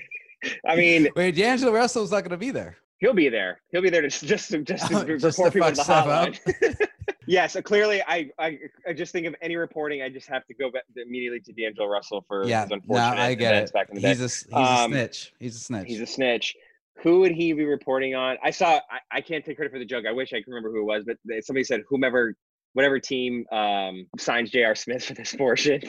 [0.68, 2.76] I mean, wait, D'Angelo Russell's not going to be there.
[2.98, 3.60] He'll be there.
[3.70, 5.82] He'll be there to just to, just to Oh, just to report people to the
[5.82, 6.88] hotline.
[7.26, 7.46] yeah.
[7.46, 10.70] So clearly, I, I I just think of any reporting, I just have to go
[10.70, 13.74] back immediately to D'Angelo Russell for Yeah, his no, I get events it.
[13.74, 14.08] back in the day.
[14.08, 15.32] He's a he's a Um, snitch.
[15.38, 15.86] He's a snitch.
[15.88, 16.56] He's a snitch.
[17.02, 18.38] Who would he be reporting on?
[18.42, 18.80] I saw.
[18.90, 20.06] I, I can't take credit for the joke.
[20.08, 22.34] I wish I could remember who it was, but somebody said whomever,
[22.72, 24.74] whatever team um, signs J.R.
[24.74, 25.82] Smith for this portion.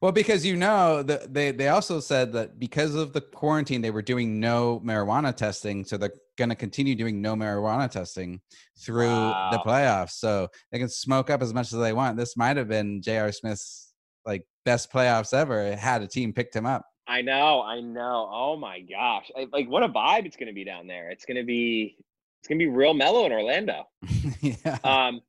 [0.00, 3.90] Well, because you know that they they also said that because of the quarantine, they
[3.90, 8.40] were doing no marijuana testing, so they're going to continue doing no marijuana testing
[8.78, 10.12] through the playoffs.
[10.12, 12.16] So they can smoke up as much as they want.
[12.16, 13.30] This might have been J.R.
[13.30, 13.92] Smith's
[14.24, 15.76] like best playoffs ever.
[15.76, 16.86] Had a team picked him up.
[17.06, 17.60] I know.
[17.60, 18.30] I know.
[18.32, 19.30] Oh my gosh!
[19.36, 21.10] I, like what a vibe it's going to be down there.
[21.10, 21.96] It's going to be.
[22.40, 23.84] It's going to be real mellow in Orlando.
[24.40, 24.78] yeah.
[24.82, 25.20] Um,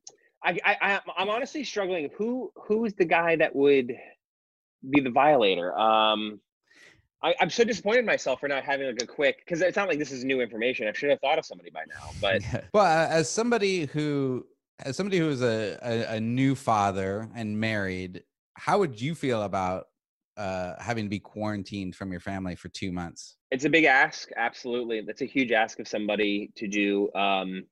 [0.42, 2.08] I, I, I'm honestly struggling.
[2.16, 3.94] Who who's the guy that would
[4.88, 5.76] be the violator?
[5.78, 6.40] Um,
[7.22, 9.88] I, I'm so disappointed in myself for not having like a quick because it's not
[9.88, 10.88] like this is new information.
[10.88, 12.10] I should have thought of somebody by now.
[12.20, 12.60] But Yeah.
[12.74, 14.46] well, uh, as somebody who
[14.84, 19.42] as somebody who is a, a a new father and married, how would you feel
[19.42, 19.86] about
[20.36, 23.36] uh having to be quarantined from your family for two months?
[23.52, 24.30] it's a big ask.
[24.36, 27.12] Absolutely, that's a huge ask of somebody to do.
[27.14, 27.64] Um,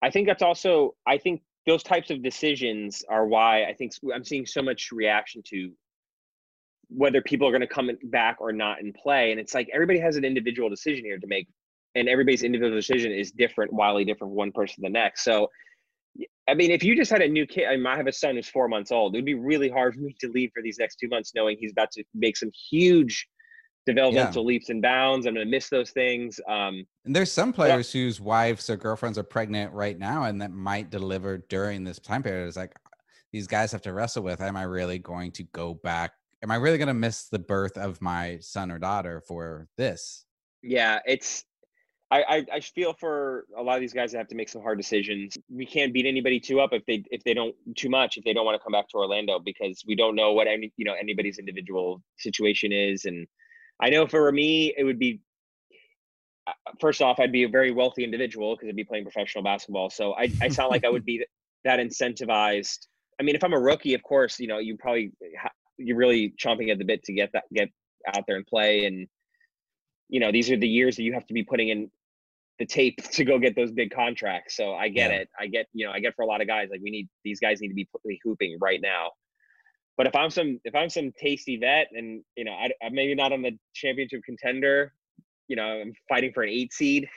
[0.00, 0.94] I think that's also.
[1.06, 5.42] I think those types of decisions are why I think I'm seeing so much reaction
[5.48, 5.72] to
[6.88, 9.30] whether people are going to come back or not and play.
[9.30, 11.48] And it's like everybody has an individual decision here to make,
[11.94, 15.24] and everybody's individual decision is different, wildly different from one person to the next.
[15.24, 15.48] So,
[16.48, 18.36] I mean, if you just had a new kid, I, mean, I have a son
[18.36, 19.14] who's four months old.
[19.14, 21.56] It would be really hard for me to leave for these next two months, knowing
[21.60, 23.28] he's about to make some huge
[23.86, 25.26] developmental leaps and bounds.
[25.26, 26.40] I'm going to miss those things.
[26.48, 30.52] Um, And there's some players whose wives or girlfriends are pregnant right now and that
[30.52, 32.46] might deliver during this time period.
[32.46, 32.74] It's like
[33.32, 36.12] these guys have to wrestle with am I really going to go back?
[36.42, 40.24] Am I really going to miss the birth of my son or daughter for this?
[40.62, 41.44] Yeah, it's
[42.10, 44.62] I, I I feel for a lot of these guys that have to make some
[44.62, 45.36] hard decisions.
[45.50, 48.32] We can't beat anybody too up if they if they don't too much if they
[48.32, 50.94] don't want to come back to Orlando because we don't know what any you know
[50.94, 53.04] anybody's individual situation is.
[53.04, 53.26] And
[53.80, 55.20] I know for me it would be
[56.46, 59.90] uh, first off I'd be a very wealthy individual because I'd be playing professional basketball.
[59.90, 61.24] So I I sound like I would be
[61.64, 62.86] that incentivized.
[63.20, 66.34] I mean, if I'm a rookie, of course, you know you probably ha- you're really
[66.42, 67.68] chomping at the bit to get that get
[68.14, 68.84] out there and play.
[68.86, 69.06] And
[70.08, 71.90] you know these are the years that you have to be putting in
[72.58, 74.56] the tape to go get those big contracts.
[74.56, 75.18] So i get Yeah.
[75.18, 75.28] it.
[75.38, 77.40] I get you know i get for a lot of guys like we need these
[77.40, 77.88] guys need to be
[78.24, 79.10] hooping right now.
[79.96, 83.14] But if i'm some if i'm some tasty vet and you know I, i'm maybe
[83.14, 84.92] not on the championship contender
[85.48, 87.08] you know i'm fighting for an eight seed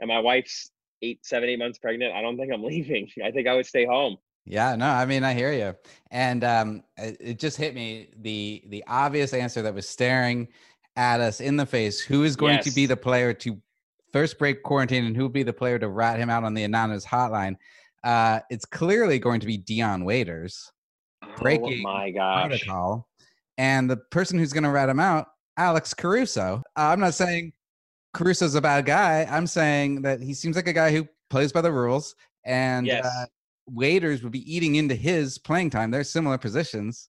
[0.00, 0.70] and my wife's
[1.02, 3.08] eight seven eight months pregnant i don't think i'm leaving.
[3.24, 4.16] I think i would stay home
[4.48, 5.76] Yeah, no, I mean, I hear you.
[6.10, 10.48] And um, it, it just hit me the the obvious answer that was staring
[10.96, 12.00] at us in the face.
[12.00, 13.60] Who is going to be the player to
[14.12, 16.64] first break quarantine, and who will be the player to rat him out on the
[16.64, 17.56] anonymous hotline?
[18.02, 20.72] Uh, it's clearly going to be Dion Waiters,
[21.36, 23.08] Breaking oh my gosh protocol,
[23.58, 25.26] and the person who's going to rat him out,
[25.58, 26.62] Alex Caruso.
[26.74, 27.52] Uh, I'm not saying
[28.14, 29.26] Caruso's a bad guy.
[29.30, 33.04] I'm saying that he seems like a guy who plays by the rules, and Yes.
[33.04, 33.26] uh,
[33.72, 35.90] waiters would be eating into his playing time.
[35.90, 37.08] They're similar positions.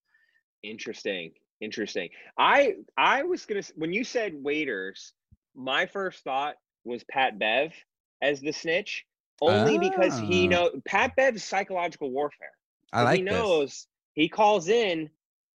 [0.63, 1.31] Interesting.
[1.61, 2.09] Interesting.
[2.37, 5.13] I I was gonna when you said waiters,
[5.55, 7.73] my first thought was Pat Bev
[8.21, 9.05] as the snitch,
[9.41, 10.49] only because he Ah.
[10.49, 12.51] know Pat Bev's psychological warfare.
[12.93, 13.31] I like he this.
[13.33, 15.09] knows he calls in,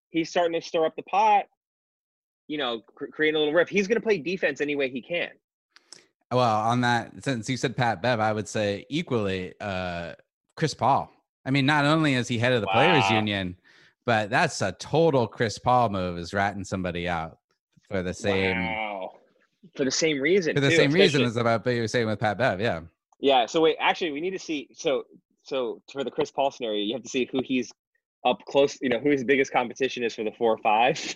[0.10, 1.46] he's starting to stir up the pot,
[2.48, 3.70] you know, cr- creating a little riff.
[3.70, 5.32] He's gonna play defense any way he can.
[6.32, 10.14] Well, on that, since you said Pat Bev, I would say equally uh,
[10.56, 11.12] Chris Paul.
[11.46, 13.58] I mean, not only is he head of the players union,
[14.06, 17.38] but that's a total Chris Paul move is ratting somebody out
[17.90, 19.12] for the same Wow.
[19.76, 20.56] For the same reason.
[20.56, 22.60] for the too, same reason as about what you were saying with Pat Bev.
[22.60, 22.82] Yeah.
[23.20, 23.46] Yeah.
[23.46, 24.68] So wait, actually, we need to see.
[24.74, 25.06] So
[25.44, 27.72] so for the Chris Paul scenario, you have to see who he's
[28.26, 28.78] up close.
[28.82, 31.16] You know who his biggest competition is for the four or five.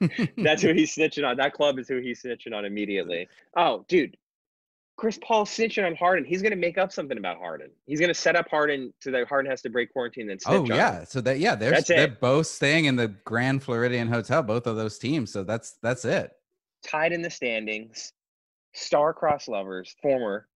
[0.36, 1.36] That's who he's snitching on.
[1.36, 3.28] That club is who he's snitching on immediately.
[3.56, 4.16] Oh, dude,
[4.96, 6.24] Chris Paul snitching on Harden.
[6.24, 7.70] He's gonna make up something about Harden.
[7.86, 10.54] He's gonna set up Harden so that Harden has to break quarantine and then snitch
[10.54, 10.76] Oh on him.
[10.76, 14.76] yeah, so that yeah, they're they're both staying in the Grand Floridian Hotel, both of
[14.76, 15.32] those teams.
[15.32, 16.32] So that's that's it.
[16.84, 18.12] Tied in the standings,
[18.74, 20.46] star-crossed lovers, former.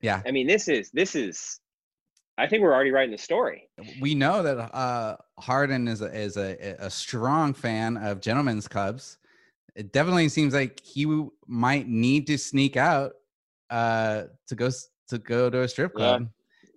[0.00, 1.58] Yeah, I mean, this is this is.
[2.38, 3.68] I think we're already writing the story.
[4.00, 9.18] we know that uh, Harden is a, is a, a strong fan of gentlemen's clubs.
[9.76, 13.12] It definitely seems like he w- might need to sneak out
[13.72, 14.70] uh, to go
[15.08, 15.98] to go to a strip Yeah.
[16.18, 16.28] club.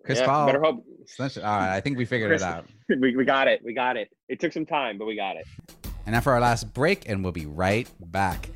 [0.06, 0.46] Chris Yeah, Paul.
[0.48, 0.86] better hope.
[1.20, 2.66] All right, I think we figured Chris- it out.
[3.00, 3.62] we, we got it.
[3.64, 4.10] We got it.
[4.30, 5.46] It took some time, but we got it.
[6.06, 8.50] And now for our last break, and we'll be right back.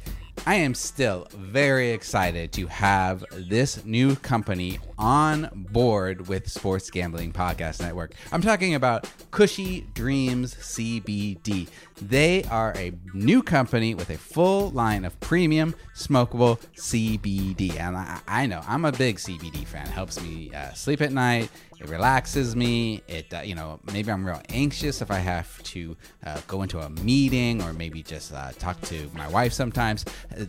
[0.45, 7.34] I am still very excited to have this new company on board with Sports Gambling
[7.34, 8.13] Podcast Network.
[8.32, 11.67] I'm talking about Kushy Dreams CBD.
[12.02, 17.80] They are a new company with a full line of premium smokable CBD.
[17.80, 19.86] And I, I know I'm a big CBD fan.
[19.88, 21.49] It helps me uh, sleep at night.
[21.79, 23.01] It relaxes me.
[23.07, 26.79] It, uh, you know, maybe I'm real anxious if I have to uh, go into
[26.79, 30.05] a meeting or maybe just uh, talk to my wife sometimes.
[30.37, 30.45] Uh,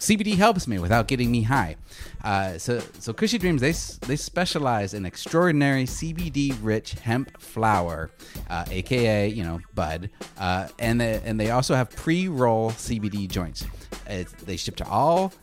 [0.00, 1.76] CBD helps me without getting me high.
[2.24, 3.72] Uh, so, so Kushy Dreams they
[4.06, 8.10] they specialize in extraordinary CBD-rich hemp flower,
[8.48, 13.66] uh, aka you know bud, uh, and they, and they also have pre-roll CBD joints.
[14.06, 15.34] It's, they ship to all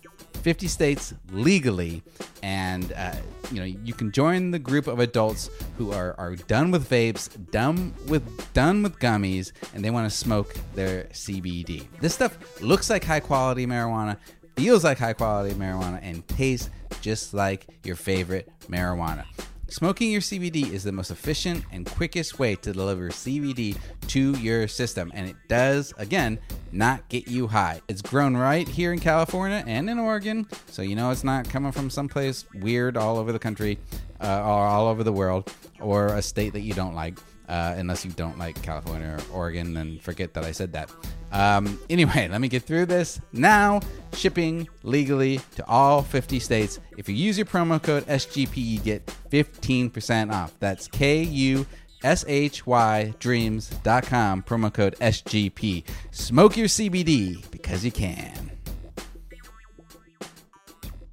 [0.47, 2.01] 50 states legally,
[2.41, 3.11] and uh,
[3.51, 7.27] you know you can join the group of adults who are, are done with vapes,
[7.51, 11.85] done with done with gummies, and they want to smoke their CBD.
[11.99, 14.15] This stuff looks like high quality marijuana,
[14.55, 16.69] feels like high quality marijuana, and tastes
[17.01, 19.25] just like your favorite marijuana.
[19.69, 23.77] Smoking your CBD is the most efficient and quickest way to deliver CBD
[24.07, 26.39] to your system, and it does, again,
[26.71, 27.81] not get you high.
[27.89, 31.73] It's grown right here in California and in Oregon, so you know it's not coming
[31.73, 33.77] from someplace weird all over the country
[34.21, 35.51] uh, or all over the world
[35.81, 37.19] or a state that you don't like.
[37.47, 40.91] Uh, unless you don't like California or Oregon, then forget that I said that.
[41.31, 43.21] Um, anyway, let me get through this.
[43.31, 43.79] Now,
[44.13, 46.79] shipping legally to all 50 states.
[46.97, 50.53] If you use your promo code SGP, you get 15% off.
[50.59, 51.65] That's K U
[52.03, 55.83] S H Y dreams.com, promo code SGP.
[56.11, 58.51] Smoke your CBD because you can.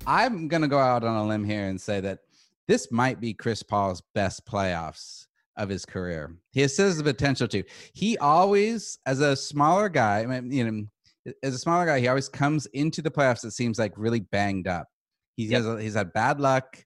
[0.06, 2.20] I'm going to go out on a limb here and say that
[2.66, 5.23] this might be Chris Paul's best playoffs
[5.56, 6.34] of his career.
[6.52, 7.62] He has the potential to.
[7.92, 12.66] He always, as a smaller guy, you know, as a smaller guy, he always comes
[12.66, 13.44] into the playoffs.
[13.44, 14.88] It seems like really banged up.
[15.36, 15.64] He yep.
[15.64, 16.84] has he's had bad luck.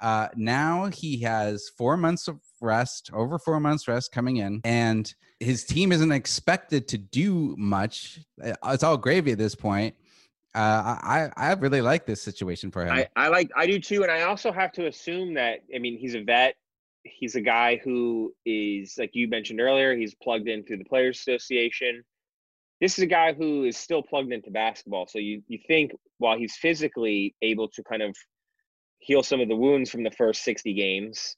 [0.00, 5.12] Uh, now he has four months of rest, over four months rest coming in, and
[5.40, 8.20] his team isn't expected to do much.
[8.42, 9.94] Uh, it's all gravy at this point.
[10.54, 12.92] Uh, I I really like this situation for him.
[12.92, 15.98] I, I like I do too, and I also have to assume that I mean
[15.98, 16.56] he's a vet
[17.02, 21.18] he's a guy who is like you mentioned earlier he's plugged in through the players
[21.18, 22.02] association.
[22.80, 25.06] This is a guy who is still plugged into basketball.
[25.06, 28.14] So you you think while he's physically able to kind of
[28.98, 31.36] heal some of the wounds from the first 60 games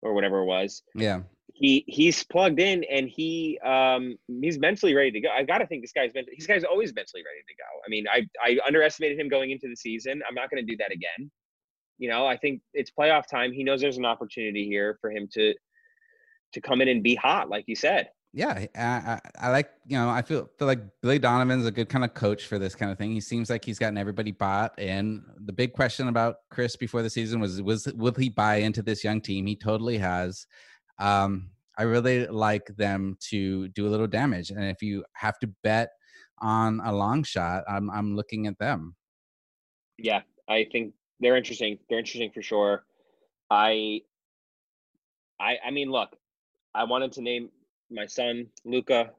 [0.00, 1.20] or whatever it was yeah.
[1.52, 5.28] he he's plugged in and he um he's mentally ready to go.
[5.28, 7.80] I gotta think this guy's been this guy's always mentally ready to go.
[7.86, 10.22] I mean i i underestimated him going into the season.
[10.26, 11.30] I'm not going to do that again
[11.98, 13.52] you know, I think it's playoff time.
[13.52, 15.54] He knows there's an opportunity here for him to
[16.52, 18.10] to come in and be hot, like you said.
[18.34, 21.90] Yeah, I, I, I, like you know I feel feel like Billy Donovan's a good
[21.90, 23.12] kind of coach for this kind of thing.
[23.12, 24.72] He seems like he's gotten everybody bought.
[24.78, 28.80] And the big question about Chris before the season was was will he buy into
[28.80, 29.46] this young team?
[29.46, 30.46] He totally has.
[30.98, 35.46] Um, I really like them to do a little damage, and if you have to
[35.62, 35.90] bet
[36.38, 38.96] on a long shot, I'm I'm looking at them.
[39.98, 41.78] Yeah, I think they're interesting.
[41.88, 42.84] They're interesting for sure.
[43.50, 44.02] I,
[45.40, 46.10] I, I mean, look,
[46.74, 47.50] I wanted to name
[47.90, 49.10] my son Luka.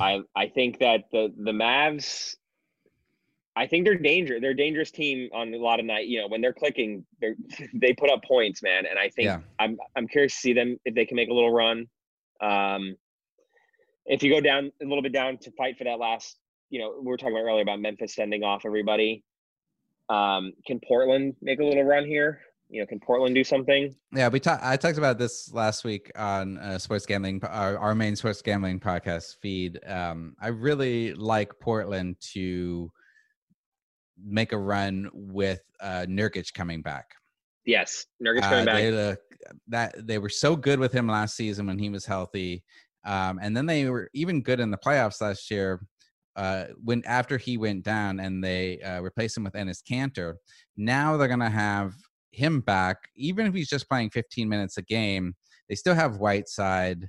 [0.00, 2.36] I, I think that the the Mavs.
[3.56, 4.40] I think they're danger.
[4.40, 6.08] They're a dangerous team on a lot of night.
[6.08, 7.34] You know, when they're clicking, they
[7.74, 8.86] they put up points, man.
[8.86, 9.40] And I think yeah.
[9.58, 11.86] I'm I'm curious to see them if they can make a little run.
[12.40, 12.96] Um,
[14.06, 16.36] if you go down a little bit down to fight for that last,
[16.70, 19.22] you know, we were talking about earlier about Memphis sending off everybody.
[20.08, 22.40] Um, can Portland make a little run here?
[22.68, 23.94] You know, can Portland do something?
[24.12, 24.64] Yeah, we talked.
[24.64, 28.80] I talked about this last week on uh, sports gambling, our, our main sports gambling
[28.80, 29.78] podcast feed.
[29.86, 32.90] Um, I really like Portland to
[34.22, 37.06] make a run with uh, Nurkic coming back.
[37.66, 38.76] Yes, Nurkic coming uh, back.
[38.76, 39.18] They look,
[39.68, 42.62] that they were so good with him last season when he was healthy,
[43.04, 45.80] um, and then they were even good in the playoffs last year
[46.36, 50.34] uh, when after he went down and they uh, replaced him with Enes Kanter,
[50.76, 51.94] now they're gonna have
[52.30, 55.34] him back, even if he's just playing 15 minutes a game.
[55.68, 57.08] They still have Whiteside,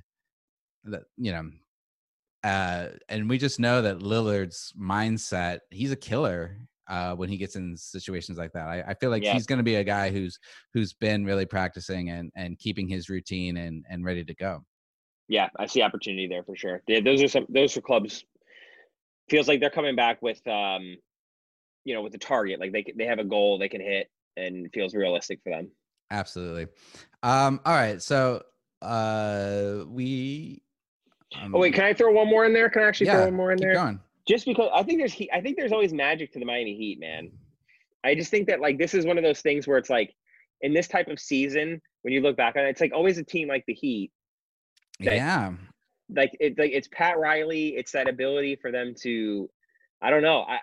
[0.84, 1.50] that you know,
[2.44, 5.58] uh, and we just know that Lillard's mindset.
[5.70, 8.68] He's a killer uh, when he gets in situations like that.
[8.68, 9.32] I, I feel like yeah.
[9.32, 10.38] he's going to be a guy who's
[10.72, 14.64] who's been really practicing and and keeping his routine and and ready to go.
[15.28, 16.82] Yeah, I see opportunity there for sure.
[16.86, 18.24] Yeah, those are some those are clubs
[19.28, 20.96] feels like they're coming back with um
[21.84, 24.70] you know with the target like they they have a goal they can hit and
[24.72, 25.70] feels realistic for them
[26.10, 26.66] absolutely
[27.22, 28.42] um all right so
[28.82, 30.62] uh we
[31.40, 33.24] um, oh wait can i throw one more in there can i actually yeah, throw
[33.26, 34.00] one more in there going.
[34.26, 36.98] just because I think there's heat, I think there's always magic to the Miami Heat,
[37.00, 37.30] man.
[38.04, 40.14] I just think that like this is one of those things where it's like
[40.60, 43.24] in this type of season, when you look back on it, it's like always a
[43.24, 44.10] team like the Heat.
[44.98, 45.52] yeah.
[46.14, 47.76] Like it, like it's Pat Riley.
[47.76, 49.50] It's that ability for them to,
[50.00, 50.42] I don't know.
[50.42, 50.58] I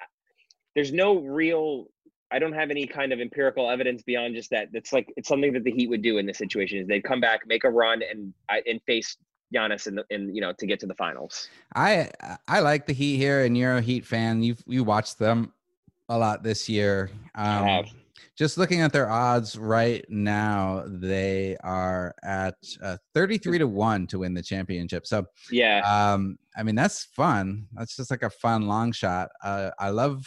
[0.75, 1.87] there's no real.
[2.31, 4.69] I don't have any kind of empirical evidence beyond just that.
[4.73, 6.79] That's like it's something that the Heat would do in this situation.
[6.79, 9.17] Is they'd come back, make a run, and and face
[9.53, 11.49] Giannis in the in you know to get to the finals.
[11.75, 12.09] I
[12.47, 14.41] I like the Heat here, and you're a Heat fan.
[14.41, 15.53] You you watched them
[16.09, 17.11] a lot this year.
[17.35, 17.85] I Um, have.
[18.35, 24.19] Just looking at their odds right now, they are at uh, 33 to one to
[24.19, 25.05] win the championship.
[25.05, 27.67] So, Yeah, um, I mean, that's fun.
[27.73, 29.29] That's just like a fun long shot.
[29.43, 30.25] Uh, I love.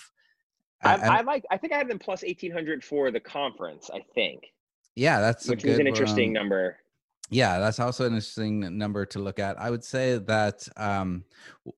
[0.83, 1.45] I, I- I, like.
[1.51, 3.91] I think I have them plus eighteen hundred for the conference.
[3.93, 4.45] I think,
[4.95, 6.79] yeah, that's a which good is an interesting um, number.
[7.29, 9.61] Yeah, that's also an interesting number to look at.
[9.61, 11.25] I would say that um,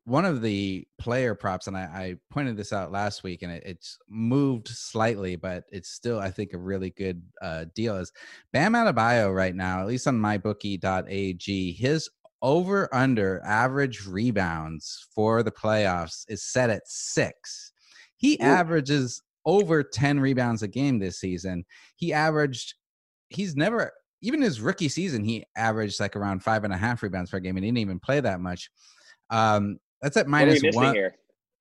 [0.05, 3.63] one of the player props, and I, I pointed this out last week, and it,
[3.65, 7.97] it's moved slightly, but it's still, I think, a really good uh, deal.
[7.97, 8.13] Is
[8.53, 12.11] Bam Adebayo right now, at least on mybookie.ag, his
[12.43, 17.73] over under average rebounds for the playoffs is set at six.
[18.17, 18.45] He Ooh.
[18.45, 21.65] averages over 10 rebounds a game this season.
[21.97, 22.75] He averaged,
[23.31, 27.31] he's never even his rookie season, he averaged like around five and a half rebounds
[27.31, 28.71] per game, and he didn't even play that much.
[29.31, 30.95] Um, that's at What are we minus one.
[30.95, 31.15] here?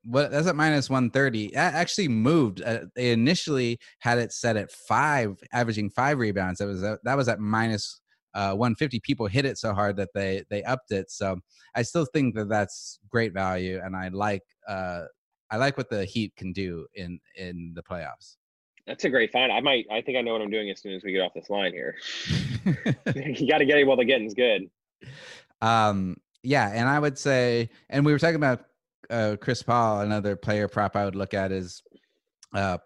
[0.03, 1.51] What that's at minus one thirty.
[1.53, 2.61] That actually moved.
[2.61, 6.59] Uh, they initially had it set at five, averaging five rebounds.
[6.59, 7.99] That was at, that was at minus
[8.33, 8.99] uh, one fifty.
[8.99, 11.11] People hit it so hard that they they upped it.
[11.11, 11.39] So
[11.75, 15.03] I still think that that's great value, and I like uh,
[15.51, 18.37] I like what the Heat can do in in the playoffs.
[18.87, 19.51] That's a great find.
[19.51, 19.85] I might.
[19.91, 21.73] I think I know what I'm doing as soon as we get off this line
[21.73, 21.95] here.
[22.65, 24.69] you got to get it while the getting's good.
[25.61, 28.65] Um, yeah, and I would say, and we were talking about
[29.09, 30.01] uh, Chris Paul.
[30.01, 31.83] Another player prop I would look at is
[32.53, 32.77] uh,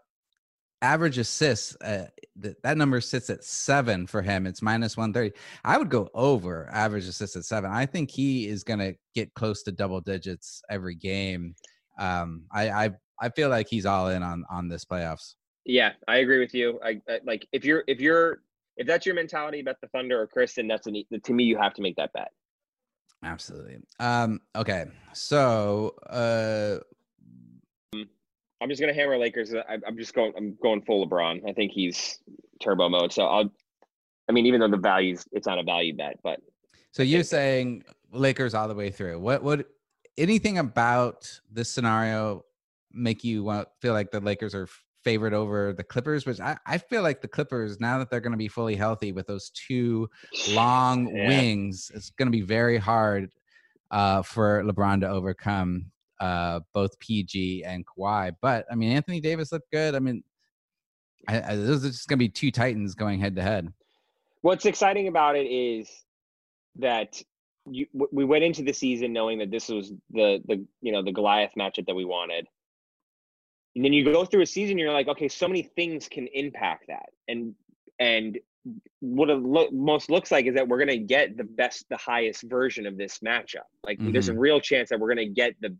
[0.81, 1.75] average assists.
[1.81, 2.07] Uh,
[2.41, 4.47] th- that number sits at seven for him.
[4.47, 5.33] It's minus one thirty.
[5.63, 7.69] I would go over average assists at seven.
[7.71, 11.53] I think he is going to get close to double digits every game.
[11.99, 12.89] Um, I, I
[13.21, 15.35] I feel like he's all in on on this playoffs.
[15.65, 16.79] Yeah, I agree with you.
[16.83, 18.41] I, I like if you're if you're
[18.77, 21.73] if that's your mentality about the Thunder or Kristen, that's an, to me you have
[21.75, 22.31] to make that bet.
[23.23, 23.77] Absolutely.
[23.99, 26.79] Um, okay, so uh,
[28.61, 29.53] I'm just gonna hammer Lakers.
[29.53, 30.33] I, I'm just going.
[30.35, 31.47] I'm going full LeBron.
[31.47, 32.19] I think he's
[32.61, 33.13] turbo mode.
[33.13, 33.51] So I'll.
[34.29, 36.39] I mean, even though the values, it's not a value bet, but
[36.91, 39.19] So you're saying Lakers all the way through.
[39.19, 39.65] What would
[40.17, 42.45] anything about this scenario
[42.91, 44.67] make you want feel like the Lakers are
[45.03, 46.25] favored over the Clippers?
[46.25, 49.11] Which I, I feel like the Clippers, now that they're going to be fully healthy
[49.11, 50.09] with those two
[50.47, 51.27] long Yeah.
[51.27, 53.29] wings, it's going to be very hard
[53.91, 58.31] uh, for LeBron to overcome uh, both PG and Kawhi.
[58.41, 59.95] But I mean, Anthony Davis looked good.
[59.95, 60.23] I mean,
[61.27, 63.73] I, I, those are just going to be two Titans going head to head.
[64.41, 65.89] What's exciting about it is
[66.77, 67.21] that
[67.69, 71.11] you, we went into the season knowing that this was the the you know the
[71.11, 72.47] Goliath matchup that we wanted.
[73.75, 76.85] And then you go through a season, you're like, okay, so many things can impact
[76.87, 77.55] that, and
[77.99, 78.37] and
[78.99, 82.43] what it lo- most looks like is that we're gonna get the best, the highest
[82.43, 83.67] version of this matchup.
[83.83, 84.39] Like, there's a mm-hmm.
[84.39, 85.75] real chance that we're gonna get the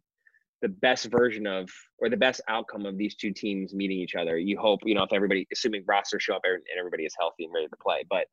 [0.62, 4.38] the best version of or the best outcome of these two teams meeting each other.
[4.38, 7.54] You hope, you know, if everybody, assuming rosters show up and everybody is healthy and
[7.54, 8.28] ready to play, but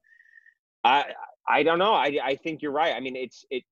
[0.85, 1.07] I
[1.49, 1.95] I don't know.
[1.95, 2.95] I I think you're right.
[2.95, 3.65] I mean, it's it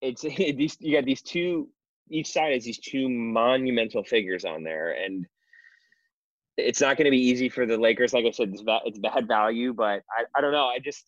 [0.00, 1.68] it's these you got these two
[2.10, 5.26] each side has these two monumental figures on there, and
[6.56, 8.12] it's not going to be easy for the Lakers.
[8.12, 10.66] Like I said, it's it's bad value, but I I don't know.
[10.66, 11.04] I just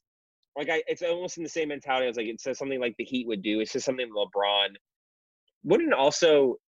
[0.56, 3.04] like I it's almost in the same mentality as like it says something like the
[3.04, 3.60] Heat would do.
[3.60, 4.74] It's just something LeBron
[5.64, 6.58] wouldn't also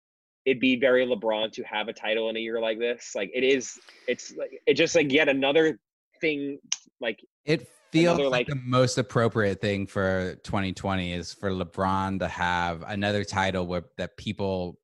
[0.47, 3.13] It'd be very LeBron to have a title in a year like this.
[3.17, 3.79] Like it is.
[4.07, 5.81] It's like it just like yet another
[6.21, 6.59] thing
[7.01, 12.19] like It feels Another, like, like- the most appropriate thing for 2020 is for LeBron
[12.21, 14.79] to have another title where that people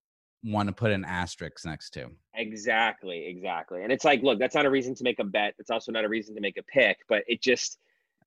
[0.44, 2.10] want to put an asterisk next to.
[2.34, 3.82] Exactly, exactly.
[3.84, 5.54] And it's like, look, that's not a reason to make a bet.
[5.58, 7.78] It's also not a reason to make a pick, but it just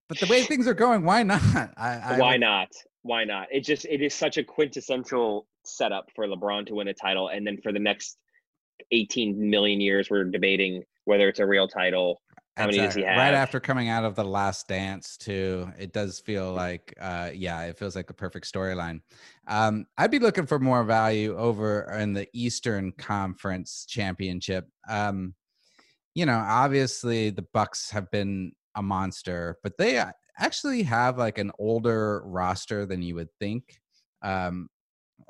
[0.07, 1.41] But the way things are going, why not?
[1.77, 2.69] I, I why would- not?
[3.01, 3.47] Why not?
[3.51, 7.45] It just it is such a quintessential setup for LeBron to win a title and
[7.45, 8.17] then for the next
[8.91, 12.21] 18 million years we're debating whether it's a real title.
[12.57, 13.19] How many does he Exactly.
[13.21, 17.63] Right after coming out of the last dance, too, it does feel like, uh, yeah,
[17.63, 19.01] it feels like a perfect storyline.
[19.47, 24.69] Um, I'd be looking for more value over in the Eastern Conference Championship.
[24.87, 25.35] Um,
[26.13, 30.01] you know, obviously the Bucks have been a monster, but they
[30.37, 33.79] actually have like an older roster than you would think.
[34.21, 34.69] Um,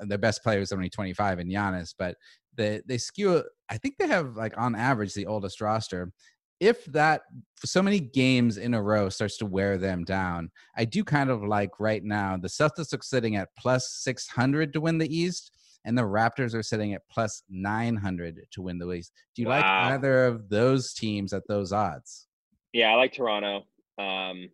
[0.00, 2.16] their best player is only 25 in Giannis, but
[2.56, 3.44] they they skew.
[3.68, 6.12] I think they have like on average the oldest roster.
[6.58, 7.22] If that
[7.64, 11.42] so many games in a row starts to wear them down, I do kind of
[11.42, 15.52] like right now the Celtics are sitting at plus 600 to win the East,
[15.84, 19.12] and the Raptors are sitting at plus 900 to win the East.
[19.34, 19.56] Do you wow.
[19.56, 22.26] like either of those teams at those odds?
[22.72, 23.64] Yeah, I like Toronto.
[23.98, 24.48] Um,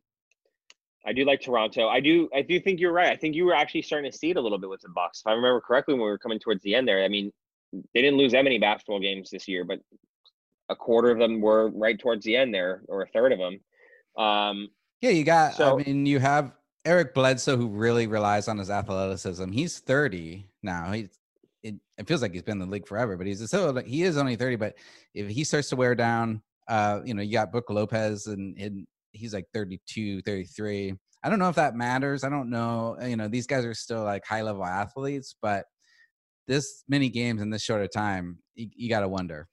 [1.05, 1.89] I do like Toronto.
[1.89, 2.29] I do.
[2.35, 3.13] I do think you're right.
[3.13, 5.21] I think you were actually starting to see it a little bit with the Bucks.
[5.21, 7.33] If I remember correctly, when we were coming towards the end there, I mean,
[7.73, 9.81] they didn't lose that many basketball games this year, but
[10.73, 13.61] a quarter of them were right towards the end there, or a third of them.
[14.17, 14.69] Um,
[15.01, 15.55] yeah, you got.
[15.55, 16.53] So, I mean, you have
[16.85, 19.51] Eric Bledsoe, who really relies on his athleticism.
[19.51, 20.93] He's 30 now.
[20.93, 21.19] He's
[21.63, 24.17] it, it feels like he's been in the league forever, but he's still he is
[24.17, 24.57] only 30.
[24.57, 24.75] But
[25.15, 28.87] if he starts to wear down, uh, you know, you got Brook Lopez and, and
[29.13, 30.95] he's like 32, 33.
[31.25, 32.25] I don't know if that matters.
[32.25, 32.97] I don't know.
[33.01, 35.67] You know, these guys are still like high level athletes, but
[36.49, 39.49] this many games in this short of time, you, you got to wonder.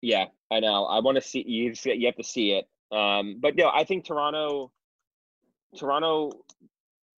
[0.00, 0.84] Yeah, I know.
[0.84, 1.74] I want to see you.
[1.84, 2.68] You have to see it.
[2.96, 4.72] Um, but no, I think Toronto,
[5.76, 6.30] Toronto,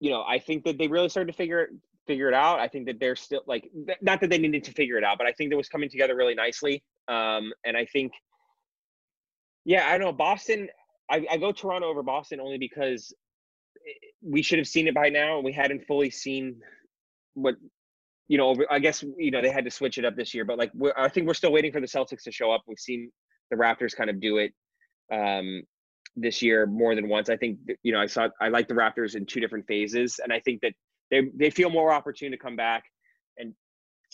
[0.00, 1.70] you know, I think that they really started to figure it
[2.06, 2.58] figure it out.
[2.58, 3.70] I think that they're still like
[4.00, 6.16] not that they needed to figure it out, but I think it was coming together
[6.16, 6.82] really nicely.
[7.06, 8.12] Um, and I think,
[9.64, 10.12] yeah, I don't know.
[10.12, 10.68] Boston,
[11.10, 13.12] I, I go Toronto over Boston only because
[14.22, 15.40] we should have seen it by now.
[15.40, 16.62] We hadn't fully seen
[17.34, 17.56] what
[18.30, 18.54] you know.
[18.70, 21.08] I guess you know they had to switch it up this year, but like I
[21.08, 22.62] think we're still waiting for the Celtics to show up.
[22.68, 23.10] We've seen
[23.50, 24.52] the Raptors kind of do it
[25.12, 25.62] um,
[26.14, 27.28] this year more than once.
[27.28, 30.32] I think you know I saw I like the Raptors in two different phases, and
[30.32, 30.74] I think that
[31.10, 32.84] they they feel more opportune to come back
[33.36, 33.52] and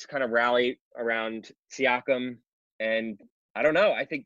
[0.09, 2.39] kind of rally around Siakam.
[2.81, 3.21] And
[3.55, 3.93] I don't know.
[3.93, 4.25] I think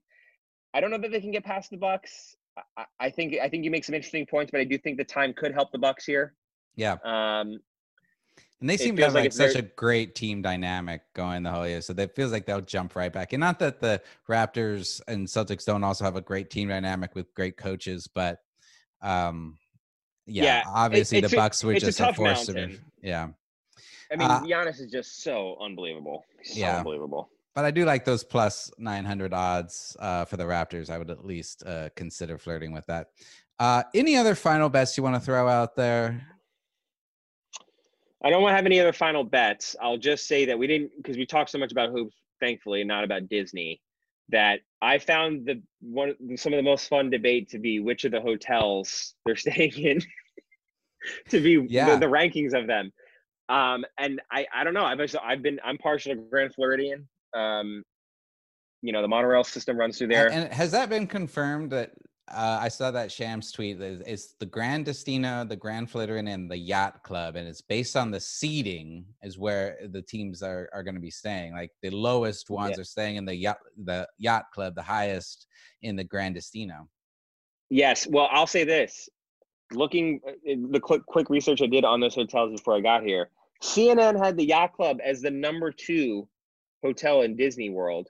[0.72, 2.36] I don't know that they can get past the Bucks.
[2.76, 5.04] I, I, think I think you make some interesting points, but I do think the
[5.04, 6.34] time could help the Bucks here.
[6.76, 6.96] Yeah.
[7.04, 7.58] Um,
[8.60, 11.66] and they seem to have like, like such a great team dynamic going the whole
[11.66, 11.80] year.
[11.80, 13.32] So it feels like they'll jump right back.
[13.32, 17.32] And not that the Raptors and Celtics don't also have a great team dynamic with
[17.34, 18.40] great coaches, but
[19.02, 19.56] um
[20.26, 23.28] yeah, yeah obviously it, the Bucks were just a, a force to yeah.
[24.12, 26.24] I mean, uh, Giannis is just so unbelievable.
[26.42, 26.78] So yeah.
[26.78, 30.88] unbelievable but I do like those plus 900 odds uh, for the Raptors.
[30.88, 33.08] I would at least uh, consider flirting with that.
[33.58, 36.26] Uh, any other final bets you want to throw out there?
[38.22, 39.76] I don't want to have any other final bets.
[39.80, 42.88] I'll just say that we didn't because we talked so much about hoops, thankfully, and
[42.88, 43.80] not about Disney.
[44.28, 48.12] That I found the one some of the most fun debate to be which of
[48.12, 50.02] the hotels they're staying in
[51.30, 51.94] to be yeah.
[51.94, 52.92] the, the, rankings of them.
[53.48, 54.84] Um, and I I don't know.
[54.84, 57.08] I've I've been I'm partial to Grand Floridian.
[57.34, 57.82] Um,
[58.82, 60.30] you know, the monorail system runs through there.
[60.30, 61.92] And, and has that been confirmed that
[62.30, 63.80] uh, I saw that Shams tweet.
[63.80, 68.10] It's the Gran Destino, the Grand Floridian, and the Yacht Club, and it's based on
[68.10, 71.52] the seating is where the teams are, are going to be staying.
[71.52, 72.82] Like the lowest ones yeah.
[72.82, 75.46] are staying in the yacht the Yacht Club, the highest
[75.82, 76.88] in the Gran Destino.
[77.68, 78.06] Yes.
[78.06, 79.08] Well, I'll say this:
[79.72, 80.32] looking uh,
[80.70, 83.30] the quick quick research I did on those hotels before I got here,
[83.62, 86.28] CNN had the Yacht Club as the number two
[86.82, 88.08] hotel in Disney World,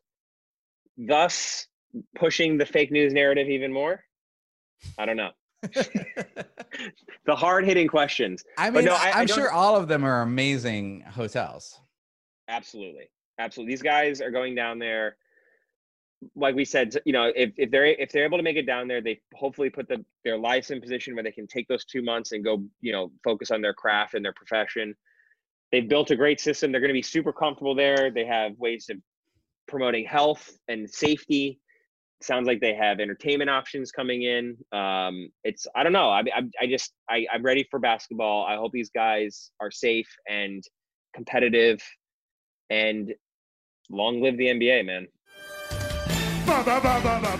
[0.98, 1.66] thus
[2.14, 4.04] pushing the fake news narrative even more?
[4.98, 5.30] I don't know.
[5.62, 8.44] the hard hitting questions.
[8.56, 11.80] I mean, no, I, am sure all of them are amazing hotels.
[12.48, 13.10] Absolutely.
[13.38, 13.72] Absolutely.
[13.72, 15.16] These guys are going down there.
[16.34, 18.88] Like we said, you know, if, if they're if they're able to make it down
[18.88, 22.02] there, they hopefully put the, their lives in position where they can take those two
[22.02, 24.94] months and go, you know, focus on their craft and their profession
[25.72, 26.72] they've built a great system.
[26.72, 28.10] They're going to be super comfortable there.
[28.10, 28.98] They have ways of
[29.68, 31.60] promoting health and safety.
[32.22, 34.56] Sounds like they have entertainment options coming in.
[34.72, 36.10] Um, it's I don't know.
[36.10, 38.44] I I, I just I, I'm ready for basketball.
[38.44, 40.62] I hope these guys are safe and
[41.14, 41.80] competitive,
[42.68, 43.14] and
[43.88, 45.06] long live the NBA, man.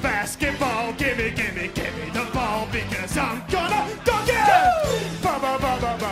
[0.03, 5.23] Basketball, gimme, gimme, gimme the ball because I'm gonna dunk it.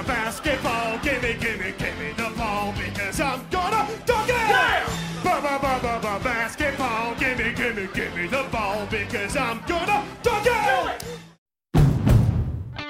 [0.07, 5.09] Basketball, gimme, gimme, gimme the ball because I'm gonna dunk it.
[6.25, 8.58] Basketball, gimme, gimme, gimme the ball
[8.91, 9.78] because I'm gonna